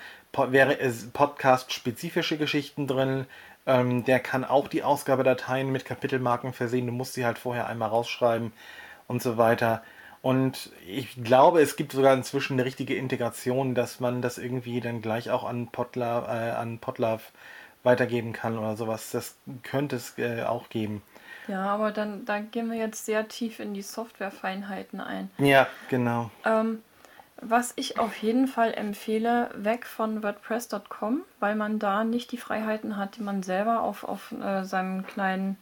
es 0.80 1.10
Podcast-spezifische 1.12 2.38
Geschichten 2.38 2.88
drin. 2.88 3.26
Ähm, 3.66 4.04
der 4.04 4.20
kann 4.20 4.44
auch 4.44 4.68
die 4.68 4.84
Ausgabedateien 4.84 5.72
mit 5.72 5.86
Kapitelmarken 5.86 6.54
versehen. 6.54 6.88
Du 6.88 6.94
musst 6.94 7.14
sie 7.14 7.26
halt 7.26 7.38
vorher 7.38 7.68
einmal 7.68 7.90
rausschreiben 7.90 8.52
und 9.08 9.22
so 9.22 9.38
weiter. 9.38 9.84
Und 10.22 10.72
ich 10.88 11.22
glaube, 11.22 11.62
es 11.62 11.76
gibt 11.76 11.92
sogar 11.92 12.14
inzwischen 12.14 12.54
eine 12.54 12.66
richtige 12.66 12.96
Integration, 12.96 13.76
dass 13.76 14.00
man 14.00 14.22
das 14.22 14.38
irgendwie 14.38 14.80
dann 14.80 15.02
gleich 15.02 15.30
auch 15.30 15.44
an 15.44 15.68
Podlove, 15.68 16.28
äh, 16.28 16.52
an 16.52 16.80
Podlove 16.80 17.24
weitergeben 17.84 18.32
kann 18.32 18.58
oder 18.58 18.78
sowas. 18.78 19.12
Das 19.12 19.36
könnte 19.64 19.98
es 19.98 20.18
äh, 20.18 20.44
auch 20.44 20.70
geben. 20.70 21.02
Ja, 21.48 21.66
aber 21.66 21.92
dann, 21.92 22.24
dann 22.24 22.52
gehen 22.52 22.72
wir 22.72 22.78
jetzt 22.78 23.06
sehr 23.06 23.28
tief 23.28 23.60
in 23.60 23.74
die 23.74 23.82
Softwarefeinheiten 23.82 25.02
ein. 25.02 25.30
Ja, 25.38 25.68
genau. 25.90 26.32
Ähm, 26.46 26.82
was 27.48 27.74
ich 27.76 28.00
auf 28.00 28.16
jeden 28.18 28.48
Fall 28.48 28.74
empfehle, 28.74 29.50
weg 29.56 29.86
von 29.86 30.24
WordPress.com, 30.24 31.24
weil 31.40 31.56
man 31.56 31.80
da 31.80 32.04
nicht 32.04 32.32
die 32.32 32.38
Freiheiten 32.38 32.98
hat, 32.98 33.18
die 33.18 33.22
man 33.22 33.44
selber 33.44 33.82
auf, 33.82 34.04
auf 34.04 34.32
äh, 34.32 34.64
seinem 34.64 35.06
kleinen 35.06 35.58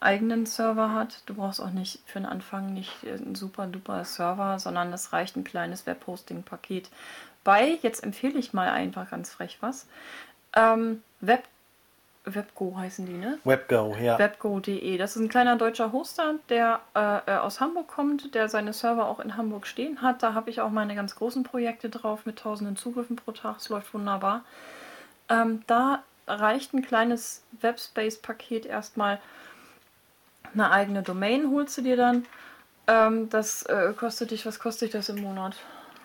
eigenen 0.00 0.46
Server 0.46 0.92
hat. 0.92 1.22
Du 1.26 1.34
brauchst 1.34 1.60
auch 1.60 1.70
nicht 1.70 2.00
für 2.06 2.20
den 2.20 2.26
Anfang 2.26 2.72
nicht 2.72 3.04
einen 3.04 3.34
super 3.34 3.66
duper 3.66 4.04
Server, 4.04 4.58
sondern 4.58 4.92
es 4.92 5.12
reicht 5.12 5.36
ein 5.36 5.44
kleines 5.44 5.86
Webhosting-Paket. 5.86 6.90
Bei, 7.44 7.78
jetzt 7.82 8.02
empfehle 8.02 8.38
ich 8.38 8.52
mal 8.52 8.70
einfach 8.70 9.10
ganz 9.10 9.30
frech 9.30 9.58
was, 9.60 9.86
ähm, 10.56 11.02
Web, 11.20 11.44
WebGo 12.24 12.76
heißen 12.76 13.06
die, 13.06 13.14
ne? 13.14 13.38
WebGo, 13.44 13.96
ja. 13.96 14.18
webgo.de. 14.18 14.98
Das 14.98 15.16
ist 15.16 15.22
ein 15.22 15.28
kleiner 15.28 15.56
deutscher 15.56 15.92
Hoster, 15.92 16.34
der 16.48 16.80
äh, 16.94 17.18
äh, 17.26 17.36
aus 17.36 17.60
Hamburg 17.60 17.88
kommt, 17.88 18.34
der 18.34 18.48
seine 18.48 18.72
Server 18.72 19.06
auch 19.06 19.20
in 19.20 19.36
Hamburg 19.36 19.66
stehen 19.66 20.02
hat. 20.02 20.22
Da 20.22 20.34
habe 20.34 20.50
ich 20.50 20.60
auch 20.60 20.70
meine 20.70 20.94
ganz 20.94 21.14
großen 21.14 21.44
Projekte 21.44 21.88
drauf 21.88 22.26
mit 22.26 22.38
tausenden 22.38 22.76
Zugriffen 22.76 23.16
pro 23.16 23.32
Tag. 23.32 23.56
Es 23.58 23.68
läuft 23.70 23.94
wunderbar. 23.94 24.44
Ähm, 25.28 25.62
da 25.66 26.02
reicht 26.26 26.74
ein 26.74 26.82
kleines 26.82 27.42
Webspace-Paket 27.60 28.66
erstmal. 28.66 29.18
Eine 30.52 30.70
eigene 30.70 31.02
Domain 31.02 31.50
holst 31.50 31.78
du 31.78 31.82
dir 31.82 31.96
dann. 31.96 32.26
Ähm, 32.86 33.30
das 33.30 33.62
äh, 33.62 33.92
kostet 33.96 34.30
dich, 34.30 34.44
was 34.44 34.58
kostet 34.58 34.94
das 34.94 35.08
im 35.08 35.22
Monat? 35.22 35.56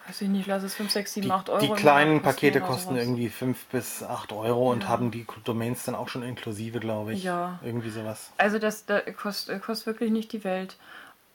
Weiß 0.07 0.21
ich 0.21 0.29
nicht, 0.29 0.45
lass 0.47 0.61
es 0.63 0.75
5, 0.75 0.91
6, 0.91 1.13
7, 1.13 1.31
8 1.31 1.49
Euro. 1.49 1.59
Die 1.59 1.73
kleinen 1.73 2.21
Pakete 2.21 2.61
kosten 2.61 2.95
irgendwie 2.95 3.29
5 3.29 3.65
bis 3.65 4.03
8 4.03 4.33
Euro 4.33 4.71
und 4.71 4.83
Ja. 4.83 4.89
haben 4.89 5.09
die 5.09 5.25
Domains 5.43 5.83
dann 5.83 5.95
auch 5.95 6.09
schon 6.09 6.21
inklusive, 6.21 6.79
glaube 6.79 7.13
ich. 7.13 7.23
Ja. 7.23 7.59
Irgendwie 7.63 7.89
sowas. 7.89 8.31
Also 8.37 8.59
das, 8.59 8.85
das 8.85 9.01
kostet, 9.17 9.61
kostet 9.63 9.87
wirklich 9.87 10.11
nicht 10.11 10.31
die 10.31 10.43
Welt. 10.43 10.77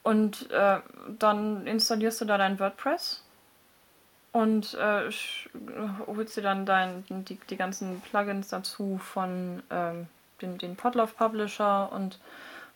Und 0.03 0.49
äh, 0.51 0.79
dann 1.19 1.67
installierst 1.67 2.21
du 2.21 2.25
da 2.25 2.37
dein 2.37 2.59
WordPress 2.59 3.23
und 4.31 4.73
äh, 4.75 5.11
holst 6.07 6.37
dir 6.37 6.41
dann 6.41 6.65
dein, 6.65 7.03
die, 7.09 7.37
die 7.49 7.57
ganzen 7.57 8.01
Plugins 8.01 8.47
dazu 8.47 8.97
von 9.03 9.61
ähm, 9.69 10.07
den, 10.41 10.57
den 10.57 10.75
Podlove 10.75 11.11
Publisher 11.13 11.91
und 11.91 12.19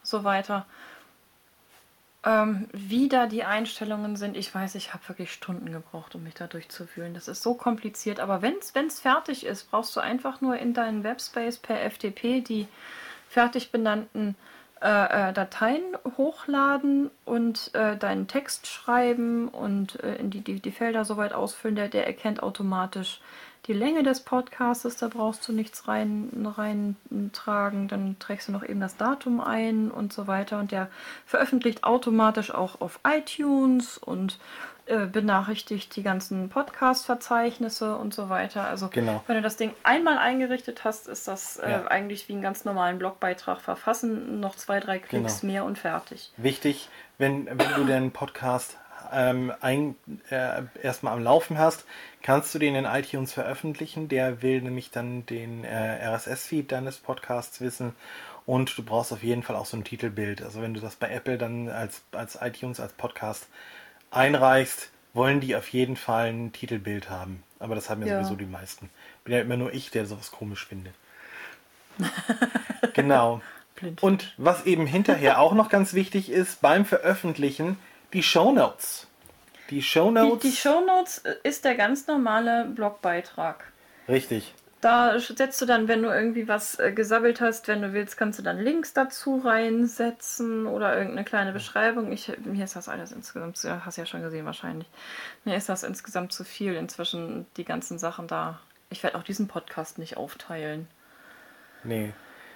so 0.03 0.23
weiter. 0.23 0.65
Ähm, 2.25 2.67
wie 2.73 3.07
da 3.07 3.27
die 3.27 3.43
Einstellungen 3.43 4.15
sind, 4.15 4.35
ich 4.35 4.53
weiß, 4.53 4.73
ich 4.75 4.93
habe 4.93 5.07
wirklich 5.07 5.31
Stunden 5.31 5.71
gebraucht, 5.71 6.15
um 6.15 6.23
mich 6.23 6.33
da 6.33 6.47
durchzuwühlen. 6.47 7.13
Das 7.13 7.27
ist 7.27 7.43
so 7.43 7.53
kompliziert, 7.53 8.19
aber 8.19 8.41
wenn 8.41 8.55
es 8.57 8.99
fertig 8.99 9.45
ist, 9.45 9.69
brauchst 9.69 9.95
du 9.95 9.99
einfach 9.99 10.41
nur 10.41 10.57
in 10.57 10.73
deinen 10.73 11.03
Webspace 11.03 11.57
per 11.57 11.89
FTP 11.89 12.41
die 12.41 12.67
fertig 13.29 13.71
benannten 13.71 14.35
äh, 14.81 15.29
äh, 15.29 15.33
Dateien 15.33 15.83
hochladen 16.17 17.09
und 17.25 17.73
äh, 17.75 17.95
deinen 17.95 18.27
Text 18.27 18.67
schreiben 18.67 19.47
und 19.47 20.03
äh, 20.03 20.17
die, 20.21 20.41
die, 20.41 20.59
die 20.59 20.71
Felder 20.71 21.05
soweit 21.05 21.33
ausfüllen, 21.33 21.75
der, 21.75 21.89
der 21.89 22.07
erkennt 22.07 22.43
automatisch 22.43 23.21
die 23.67 23.73
Länge 23.73 24.03
des 24.03 24.19
Podcastes, 24.21 24.97
da 24.97 25.07
brauchst 25.07 25.47
du 25.47 25.51
nichts 25.53 25.87
rein, 25.87 26.29
reintragen, 26.55 27.87
dann 27.87 28.17
trägst 28.19 28.47
du 28.47 28.51
noch 28.51 28.63
eben 28.63 28.79
das 28.79 28.97
Datum 28.97 29.41
ein 29.41 29.89
und 29.91 30.13
so 30.13 30.27
weiter 30.27 30.59
und 30.59 30.71
der 30.71 30.87
veröffentlicht 31.25 31.83
automatisch 31.83 32.53
auch 32.53 32.79
auf 32.81 32.99
iTunes 33.07 33.97
und 33.97 34.39
äh, 34.87 35.07
benachrichtigt 35.07 35.95
die 35.95 36.03
ganzen 36.03 36.49
Podcast-Verzeichnisse 36.49 37.95
und 37.95 38.13
so 38.13 38.29
weiter. 38.29 38.67
Also 38.67 38.87
Genau. 38.89 39.23
wenn 39.25 39.37
du 39.37 39.41
das 39.41 39.57
Ding 39.57 39.71
einmal 39.83 40.19
eingerichtet 40.19 40.83
hast, 40.83 41.07
ist 41.07 41.27
das 41.27 41.57
äh, 41.57 41.71
Ja. 41.71 41.87
eigentlich 41.87 42.29
wie 42.29 42.33
einen 42.33 42.43
ganz 42.43 42.65
normalen 42.65 42.99
Blogbeitrag 42.99 43.61
verfassen, 43.61 44.39
noch 44.39 44.55
zwei, 44.55 44.79
drei 44.79 44.99
Klicks 44.99 45.41
Genau. 45.41 45.51
mehr 45.53 45.65
und 45.65 45.79
fertig. 45.79 46.31
Wichtig, 46.37 46.89
wenn, 47.17 47.47
wenn 47.47 47.73
du 47.75 47.83
den 47.85 48.11
Podcast 48.11 48.77
ähm, 49.15 49.53
ein, 49.61 49.95
äh, 50.29 50.63
erstmal 50.83 51.13
am 51.13 51.23
Laufen 51.23 51.57
hast, 51.57 51.85
kannst 52.21 52.53
du 52.53 52.59
den 52.59 52.75
in 52.75 52.85
iTunes 52.85 53.31
veröffentlichen. 53.33 54.07
Der 54.09 54.41
will 54.41 54.61
nämlich 54.61 54.91
dann 54.91 55.25
den 55.25 55.63
äh, 55.63 56.05
RSS-Feed 56.07 56.71
deines 56.71 56.97
Podcasts 56.97 57.61
wissen. 57.61 57.93
Und 58.45 58.77
du 58.77 58.83
brauchst 58.83 59.11
auf 59.11 59.23
jeden 59.23 59.41
Fall 59.41 59.55
auch 59.55 59.65
so 59.65 59.77
ein 59.77 59.83
Titelbild. 59.83 60.41
Also 60.43 60.61
wenn 60.61 60.73
du 60.73 60.79
das 60.79 60.95
bei 60.95 61.09
Apple 61.09 61.37
dann 61.37 61.69
als, 61.69 62.03
als 62.11 62.37
iTunes, 62.41 62.79
als 62.79 62.93
Podcast 62.93 63.47
einreichst, 64.11 64.89
wollen 65.13 65.39
die 65.39 65.55
auf 65.55 65.69
jeden 65.69 65.95
Fall 65.95 66.27
ein 66.27 66.51
Titelbild 66.51 67.09
haben. 67.09 67.41
Aber 67.59 67.73
das 67.73 67.89
haben 67.89 68.01
ja, 68.01 68.07
Ja. 68.09 68.17
sowieso 68.23 68.35
die 68.35 68.45
meisten. 68.45 68.89
Bin 69.23 69.33
ja 69.33 69.39
immer 69.41 69.57
nur 69.57 69.73
ich, 69.73 69.89
der 69.89 70.05
sowas 70.05 70.29
komisch 70.31 70.65
findet. 70.67 70.93
genau. 72.93 73.41
Blind. 73.75 74.01
Und 74.03 74.33
was 74.37 74.65
eben 74.65 74.85
hinterher 74.85 75.39
auch 75.39 75.53
noch 75.53 75.69
ganz 75.69 75.93
wichtig 75.93 76.29
ist, 76.29 76.61
beim 76.61 76.85
Veröffentlichen, 76.85 77.77
die 78.15 78.23
Shownotes. 78.23 79.07
Die 79.69 79.75
Die, 79.75 79.83
Shownotes. 79.83 80.41
die 80.41 80.51
Shownotes 80.55 81.23
ist 81.43 81.65
der 81.65 81.75
ganz 81.75 82.07
normale 82.07 82.65
Blogbeitrag. 82.65 83.71
Richtig. 84.07 84.53
Da 84.79 85.19
setzt 85.19 85.59
du 85.61 85.65
dann, 85.65 85.87
wenn 85.87 86.03
du 86.03 86.09
irgendwie 86.09 86.47
was 86.47 86.79
äh, 86.79 86.91
gesammelt 86.91 87.41
hast, 87.41 87.67
wenn 87.67 87.81
du 87.81 87.91
willst, 87.91 88.17
kannst 88.17 88.39
du 88.39 88.43
dann 88.43 88.59
Links 88.59 88.93
dazu 88.93 89.39
reinsetzen 89.43 90.67
oder 90.67 90.95
irgendeine 90.95 91.25
kleine 91.25 91.51
Beschreibung. 91.51 92.11
Ich, 92.11 92.31
mir 92.45 92.63
ist 92.63 92.75
das 92.75 92.87
alles 92.87 93.11
insgesamt, 93.11 93.61
ja, 93.63 93.81
hast 93.83 93.97
ja 93.97 94.05
schon 94.05 94.21
gesehen 94.21 94.45
wahrscheinlich. 94.45 94.87
Mir 95.43 95.57
ist 95.57 95.67
das 95.67 95.83
insgesamt 95.83 96.31
zu 96.31 96.43
viel 96.43 96.75
inzwischen, 96.75 97.47
die 97.57 97.65
ganzen 97.65 97.97
Sachen 97.97 98.27
da. 98.27 98.59
Ich 98.91 99.01
werde 99.03 99.17
auch 99.17 99.23
diesen 99.23 99.47
Podcast 99.47 99.97
nicht 99.97 100.15
aufteilen. 100.15 100.87
Nee. 101.83 102.13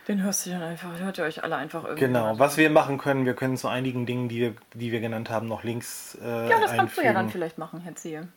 Den 0.10 0.24
hörst 0.24 0.48
du 0.48 0.50
dann 0.50 0.64
einfach, 0.64 1.00
hört 1.00 1.20
ihr 1.20 1.24
euch 1.24 1.44
alle 1.44 1.56
einfach 1.56 1.84
irgendwie. 1.84 2.08
Genau. 2.08 2.32
an. 2.32 2.40
Was 2.40 2.58
wir 2.58 2.72
machen 2.72 2.98
können, 2.98 3.28
wir 3.28 3.36
können 3.36 3.58
zu 3.58 3.68
einigen 3.68 4.08
Dingen, 4.08 4.28
die 4.28 4.40
wir, 4.40 4.56
die 4.74 4.92
wir 4.92 5.02
genannt 5.02 5.30
haben, 5.30 5.48
noch 5.48 5.64
Links 5.64 6.18
äh, 6.20 6.50
Ja, 6.50 6.60
das 6.60 6.74
kannst 6.74 6.98
du 6.98 7.04
ja 7.04 7.14
dann 7.14 7.30
vielleicht 7.30 7.60
machen, 7.60 7.82
Herr 7.82 7.96
Zehe. 7.96 8.28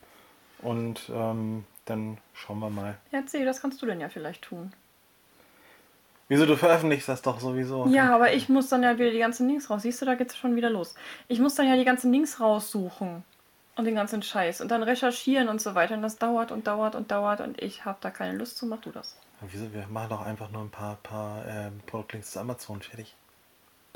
Und 0.61 1.11
ähm, 1.13 1.65
dann 1.87 2.19
schauen 2.35 2.59
wir 2.59 2.69
mal. 2.69 2.99
Herr 3.11 3.25
Zehe, 3.25 3.47
das 3.47 3.63
kannst 3.63 3.81
du 3.81 3.87
denn 3.87 4.03
ja 4.03 4.11
vielleicht 4.11 4.43
tun. 4.43 4.75
Wieso, 6.29 6.45
du 6.45 6.57
veröffentlichst 6.57 7.09
das 7.09 7.23
doch 7.23 7.41
sowieso. 7.41 7.87
Ja, 7.87 8.15
aber 8.15 8.35
ich 8.35 8.51
muss 8.51 8.69
dann 8.69 8.83
ja 8.83 8.99
wieder 8.99 9.11
die 9.11 9.19
ganzen 9.19 9.49
Links 9.49 9.71
raus. 9.71 9.81
Siehst 9.81 10.03
du, 10.03 10.05
da 10.05 10.15
geht's 10.15 10.37
schon 10.37 10.55
wieder 10.57 10.69
los. 10.69 10.95
Ich 11.29 11.41
muss 11.41 11.55
dann 11.55 11.67
ja 11.67 11.77
die 11.77 11.87
ganzen 11.87 12.13
Links 12.13 12.39
raussuchen. 12.39 13.25
Und 13.77 13.85
den 13.87 13.95
ganzen 13.95 14.23
Scheiß. 14.23 14.61
Und 14.61 14.71
dann 14.71 14.83
recherchieren 14.83 15.49
und 15.49 15.63
so 15.63 15.75
weiter. 15.75 15.95
Und 15.95 16.03
das 16.03 16.19
dauert 16.19 16.53
und 16.53 16.67
dauert 16.67 16.95
und 16.95 17.11
dauert. 17.11 17.41
Und 17.41 17.63
ich 17.63 17.87
habe 17.87 17.97
da 18.03 18.11
keine 18.11 18.37
Lust 18.37 18.59
zu. 18.59 18.67
Mach 18.67 18.83
du 18.83 18.91
das. 18.91 19.17
Wieso? 19.51 19.73
Wir 19.73 19.87
machen 19.89 20.11
doch 20.11 20.23
einfach 20.23 20.51
nur 20.51 20.63
ein 20.63 20.71
paar, 20.71 20.97
paar 20.97 21.47
ähm, 21.47 21.81
Produktlinks 21.87 22.33
zu 22.33 22.41
Amazon 22.41 22.81
fertig. 22.83 23.15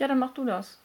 Ja, 0.01 0.09
dann 0.09 0.19
mach 0.19 0.35
du 0.35 0.45
das. 0.45 0.79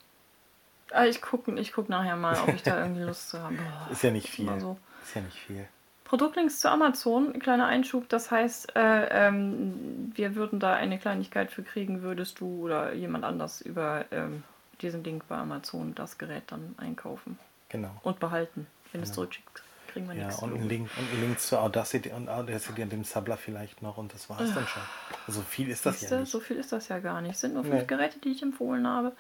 Ah, 0.91 1.05
Ich 1.05 1.21
gucke 1.21 1.51
ich 1.59 1.73
guck 1.73 1.89
nachher 1.89 2.15
mal, 2.15 2.37
ob 2.41 2.49
ich 2.53 2.63
da 2.63 2.79
irgendwie 2.81 3.01
Lust 3.03 3.29
zu 3.29 3.41
habe. 3.41 3.57
Ist 3.91 4.03
ja 4.03 4.11
nicht 4.11 4.29
viel. 4.29 4.59
so. 4.59 4.77
Ist 5.03 5.15
ja 5.15 5.21
nicht 5.21 5.37
viel. 5.37 5.67
Produktlinks 6.05 6.59
zu 6.59 6.69
Amazon, 6.69 7.39
kleiner 7.39 7.67
Einschub, 7.67 8.09
das 8.09 8.29
heißt, 8.31 8.75
äh, 8.75 9.27
ähm, 9.27 10.11
wir 10.13 10.35
würden 10.35 10.59
da 10.59 10.73
eine 10.73 10.99
Kleinigkeit 10.99 11.49
für 11.51 11.63
kriegen, 11.63 12.01
würdest 12.01 12.41
du 12.41 12.65
oder 12.65 12.91
jemand 12.93 13.23
anders 13.23 13.61
über 13.61 14.03
ähm, 14.11 14.43
diesen 14.81 15.05
Link 15.05 15.25
bei 15.29 15.37
Amazon 15.37 15.95
das 15.95 16.17
Gerät 16.17 16.43
dann 16.47 16.75
einkaufen 16.77 17.39
Genau. 17.69 17.91
und 18.03 18.19
behalten. 18.19 18.67
Wenn 18.91 19.03
es 19.03 19.13
zurückschickt, 19.13 19.63
kriegen 19.91 20.07
wir 20.07 20.15
Ja, 20.15 20.27
nichts. 20.27 20.41
und 20.41 20.67
Link, 20.67 20.89
und 20.97 21.11
ein 21.13 21.21
Link 21.21 21.39
zu 21.39 21.57
Audacity 21.59 22.09
und 22.11 22.29
Audacity 22.29 22.81
und 22.83 22.91
dem 22.91 23.03
Subler 23.03 23.37
vielleicht 23.37 23.81
noch 23.81 23.97
und 23.97 24.13
das 24.13 24.29
war 24.29 24.39
es 24.41 24.53
dann 24.53 24.67
schon. 24.67 24.81
Also 25.27 25.41
viel 25.41 25.69
ist 25.69 25.85
das 25.85 25.99
Siehste, 25.99 26.15
ja 26.15 26.21
nicht. 26.21 26.31
so 26.31 26.39
viel 26.39 26.57
ist 26.57 26.71
das 26.71 26.87
ja 26.87 26.99
gar 26.99 27.21
nicht. 27.21 27.33
Es 27.35 27.41
sind 27.41 27.53
nur 27.53 27.63
fünf 27.63 27.75
Nee. 27.75 27.85
Geräte, 27.85 28.19
die 28.19 28.29
ich 28.29 28.41
empfohlen 28.43 28.87
habe. 28.87 29.11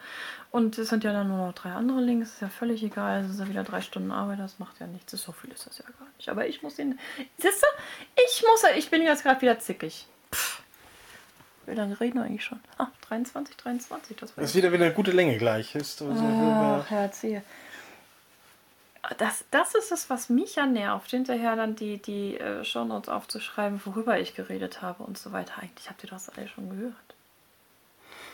Und 0.51 0.77
es 0.77 0.89
sind 0.89 1.03
ja 1.03 1.13
dann 1.13 1.27
nur 1.27 1.37
noch 1.37 1.53
drei 1.53 1.71
andere 1.71 2.01
Links. 2.01 2.31
Ist 2.33 2.41
ja 2.41 2.49
völlig 2.49 2.83
egal. 2.83 3.23
Es 3.25 3.31
ist 3.31 3.39
ja 3.39 3.47
wieder 3.47 3.63
drei 3.63 3.81
Stunden 3.81 4.11
Arbeit. 4.11 4.39
Das 4.39 4.59
macht 4.59 4.79
ja 4.79 4.87
nichts. 4.87 5.11
So 5.11 5.31
viel 5.31 5.51
ist 5.51 5.65
das 5.67 5.77
ja 5.77 5.85
gar 5.85 6.07
nicht. 6.17 6.29
Aber 6.29 6.47
ich 6.47 6.61
muss 6.63 6.75
den. 6.75 6.99
Siehst 7.37 7.61
du? 7.61 7.67
Ich 8.27 8.43
muss. 8.43 8.63
Ich 8.77 8.89
bin 8.89 9.01
jetzt 9.01 9.23
gerade 9.23 9.41
wieder 9.41 9.59
zickig. 9.59 10.07
Pff. 10.33 10.61
Wie 11.67 11.75
lange 11.75 11.99
reden 11.99 12.15
wir 12.15 12.23
eigentlich 12.23 12.43
schon? 12.43 12.59
Ah, 12.79 12.87
23, 13.07 13.55
23. 13.55 14.17
Das 14.17 14.35
war 14.35 14.41
Das 14.41 14.49
ist 14.51 14.55
wieder 14.57 14.71
wieder 14.73 14.85
eine 14.85 14.93
gute 14.93 15.11
Länge 15.11 15.37
gleich. 15.37 15.75
Ist 15.75 16.01
also 16.01 16.23
Ach, 16.23 16.89
Herzie. 16.89 17.43
Das, 19.17 19.45
das 19.51 19.75
ist 19.75 19.91
es, 19.91 20.09
was 20.09 20.29
mich 20.29 20.55
ja 20.55 20.65
nervt, 20.65 21.09
hinterher 21.09 21.55
dann 21.55 21.75
die, 21.75 22.01
die 22.01 22.37
äh, 22.37 22.63
Shownotes 22.63 23.09
aufzuschreiben, 23.09 23.81
worüber 23.85 24.19
ich 24.19 24.35
geredet 24.35 24.81
habe 24.81 25.03
und 25.03 25.17
so 25.17 25.31
weiter. 25.31 25.53
Eigentlich 25.61 25.89
habt 25.89 26.03
ihr 26.03 26.09
das 26.09 26.29
alle 26.29 26.47
schon 26.47 26.69
gehört. 26.69 26.95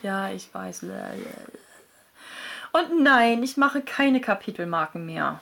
Ja, 0.04 0.30
ich 0.30 0.54
weiß. 0.54 0.86
Und 2.74 3.02
nein, 3.02 3.42
ich 3.42 3.58
mache 3.58 3.82
keine 3.82 4.22
Kapitelmarken 4.22 5.06
mehr. 5.06 5.40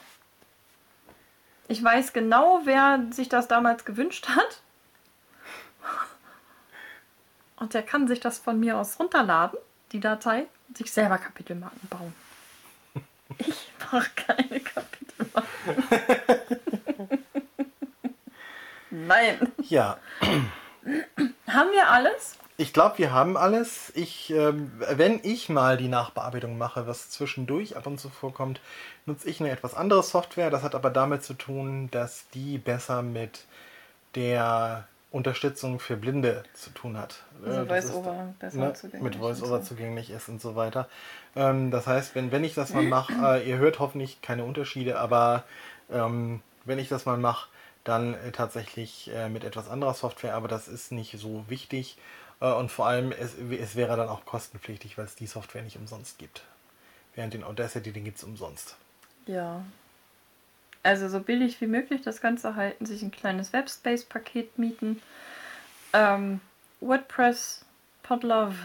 Ich 1.68 1.84
weiß 1.84 2.14
genau, 2.14 2.62
wer 2.64 3.04
sich 3.12 3.28
das 3.28 3.48
damals 3.48 3.86
gewünscht 3.86 4.30
hat. 4.30 4.62
Und 7.58 7.74
der 7.74 7.84
kann 7.84 8.08
sich 8.08 8.20
das 8.20 8.38
von 8.38 8.60
mir 8.60 8.78
aus 8.78 9.00
runterladen, 9.00 9.58
die 9.92 10.00
Datei, 10.00 10.46
und 10.68 10.78
sich 10.78 10.92
selber 10.92 11.18
Kapitelmarken 11.18 11.90
bauen. 11.90 12.14
Ich 13.40 13.72
mache 13.92 14.12
keine 14.16 14.60
Kapitelmarken. 14.60 14.95
Nein. 18.90 19.52
ja, 19.64 19.98
Haben 21.48 21.72
wir 21.72 21.90
alles? 21.90 22.38
ich 22.58 22.74
glaube, 22.74 22.98
wir 23.00 23.12
haben 23.12 23.36
alles. 23.36 23.92
Ich, 23.96 24.30
ähm, 24.30 24.72
wenn 24.78 25.20
ich 25.24 25.50
mal 25.50 25.78
die 25.78 25.90
Nachbearbeitung 25.90 26.58
mache, 26.58 26.88
was 26.88 27.10
zwischendurch 27.10 27.76
ab 27.76 27.88
und 27.88 28.00
zu 28.00 28.10
vorkommt, 28.10 28.62
nutze 29.06 29.30
ich 29.30 29.40
eine 29.40 29.52
etwas 29.52 29.76
andere 29.76 30.04
Software. 30.04 30.50
Das 30.50 30.64
hat 30.64 30.76
aber 30.76 30.90
damit 30.90 31.24
zu 31.24 31.34
tun, 31.34 31.90
dass 31.92 32.26
die 32.34 32.58
besser 32.58 33.02
mit 33.02 33.46
der 34.16 34.88
Unterstützung 35.16 35.80
für 35.80 35.96
Blinde 35.96 36.44
zu 36.54 36.72
tun 36.72 36.98
hat. 36.98 37.24
Also 37.44 37.70
VoiceOver 37.70 38.34
ne, 38.52 38.74
mit 39.00 39.18
VoiceOver 39.18 39.60
so. 39.60 39.64
zugänglich 39.64 40.10
ist 40.10 40.28
und 40.28 40.42
so 40.42 40.58
weiter. 40.58 40.90
Ähm, 41.38 41.72
das 41.72 41.88
heißt, 41.88 42.16
wenn, 42.16 42.34
wenn 42.34 42.44
ich 42.44 42.54
das 42.54 42.74
mal 42.74 42.84
mache, 42.84 43.14
äh, 43.24 43.50
ihr 43.50 43.58
hört 43.58 43.80
hoffentlich 43.80 44.22
keine 44.22 44.44
Unterschiede, 44.44 45.00
aber 45.00 45.46
ähm, 45.90 46.42
wenn 46.66 46.80
ich 46.80 46.90
das 46.90 47.06
mal 47.06 47.18
mache, 47.18 47.48
dann 47.86 48.14
äh, 48.16 48.32
tatsächlich 48.34 49.10
äh, 49.16 49.30
mit 49.30 49.46
etwas 49.46 49.70
anderer 49.70 49.94
Software, 49.94 50.36
aber 50.36 50.50
das 50.50 50.68
ist 50.68 50.92
nicht 50.92 51.18
so 51.18 51.46
wichtig 51.48 51.98
äh, 52.42 52.52
und 52.52 52.70
vor 52.70 52.88
allem 52.88 53.14
es, 53.14 53.36
es 53.38 53.78
wäre 53.78 53.96
dann 53.96 54.10
auch 54.10 54.26
kostenpflichtig, 54.26 54.98
weil 54.98 55.06
es 55.06 55.16
die 55.16 55.28
Software 55.28 55.62
nicht 55.62 55.78
umsonst 55.78 56.18
gibt. 56.18 56.44
Während 57.14 57.34
den 57.34 57.46
Audacity, 57.46 57.94
den 57.94 58.04
gibt 58.04 58.18
es 58.18 58.26
umsonst. 58.26 58.76
Ja. 59.28 59.64
Also 60.86 61.10
so 61.10 61.20
billig 61.20 61.60
wie 61.62 61.68
möglich 61.68 62.02
das 62.04 62.22
Ganze 62.22 62.56
halten, 62.56 62.86
sich 62.86 63.02
ein 63.02 63.10
kleines 63.12 63.54
Webspace-Paket 63.54 64.60
mieten. 64.60 65.02
Ähm, 65.94 66.42
WordPress, 66.80 67.66
Podlove, 68.04 68.56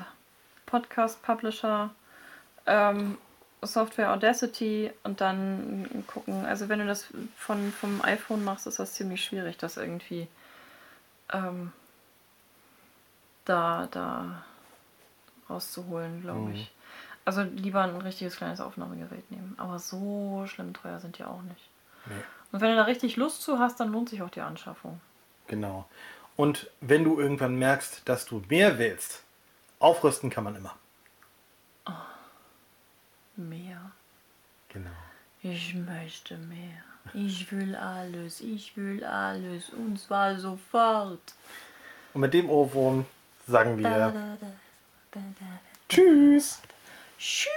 Podcast 0.67 1.23
Publisher, 1.23 1.91
ähm, 2.67 3.17
Software 3.63 4.13
Audacity 4.13 4.91
und 5.03 5.23
dann 5.23 6.05
gucken. 6.07 6.45
Also 6.45 6.69
wenn 6.69 6.81
du 6.81 6.87
das 6.87 7.09
von, 7.37 7.73
vom 7.73 8.03
iPhone 8.03 8.45
machst, 8.45 8.67
ist 8.67 8.79
das 8.79 8.93
ziemlich 8.93 9.25
schwierig, 9.25 9.57
das 9.57 9.79
irgendwie 9.79 10.29
ähm, 11.33 11.73
da, 13.47 13.89
da 13.91 14.45
rauszuholen, 15.49 16.21
glaube 16.21 16.51
Mhm. 16.51 16.55
ich. 16.55 16.71
Also 17.25 17.43
lieber 17.43 17.83
ein 17.83 17.97
richtiges 17.97 18.37
kleines 18.37 18.61
Aufnahmegerät 18.61 19.31
nehmen. 19.31 19.55
Aber 19.59 19.79
so 19.79 20.45
schlimm 20.47 20.75
teuer 20.75 21.01
sind 21.01 21.19
die 21.19 21.25
auch 21.25 21.43
nicht. 21.43 21.69
Nee. 22.07 22.15
Und 22.53 22.61
wenn 22.61 22.71
du 22.71 22.77
da 22.77 22.83
richtig 22.85 23.17
Lust 23.17 23.43
zu 23.43 23.59
hast, 23.59 23.79
dann 23.81 23.93
lohnt 23.93 24.09
sich 24.09 24.23
auch 24.23 24.31
die 24.31 24.41
Anschaffung. 24.41 25.01
Genau. 25.47 25.87
Und 26.37 26.71
wenn 26.81 27.05
du 27.05 27.21
irgendwann 27.21 27.57
merkst, 27.57 28.03
dass 28.09 28.25
du 28.25 28.43
mehr 28.49 28.79
willst, 28.79 29.23
aufrüsten 29.79 30.31
kann 30.31 30.45
man 30.45 30.57
immer. 30.57 30.75
Mehr. 33.37 33.93
Genau. 34.69 34.91
Ich 35.43 35.75
möchte 35.75 36.37
mehr. 36.37 36.85
Ich 37.15 37.51
will 37.51 37.75
alles. 37.75 38.41
Ich 38.41 38.77
will 38.77 39.05
alles. 39.05 39.71
Und 39.71 39.99
zwar 39.99 40.39
sofort. 40.39 41.35
Und 42.13 42.21
mit 42.21 42.35
dem 42.35 42.51
Ohrwurm 42.51 43.07
sagen 43.47 43.79
wir 43.79 43.85
Da, 43.85 43.99
da, 43.99 44.11
da, 44.11 44.47
da, 45.13 45.21
da. 45.21 45.47
Tschüss. 45.89 46.61
Tschüss. 47.19 47.49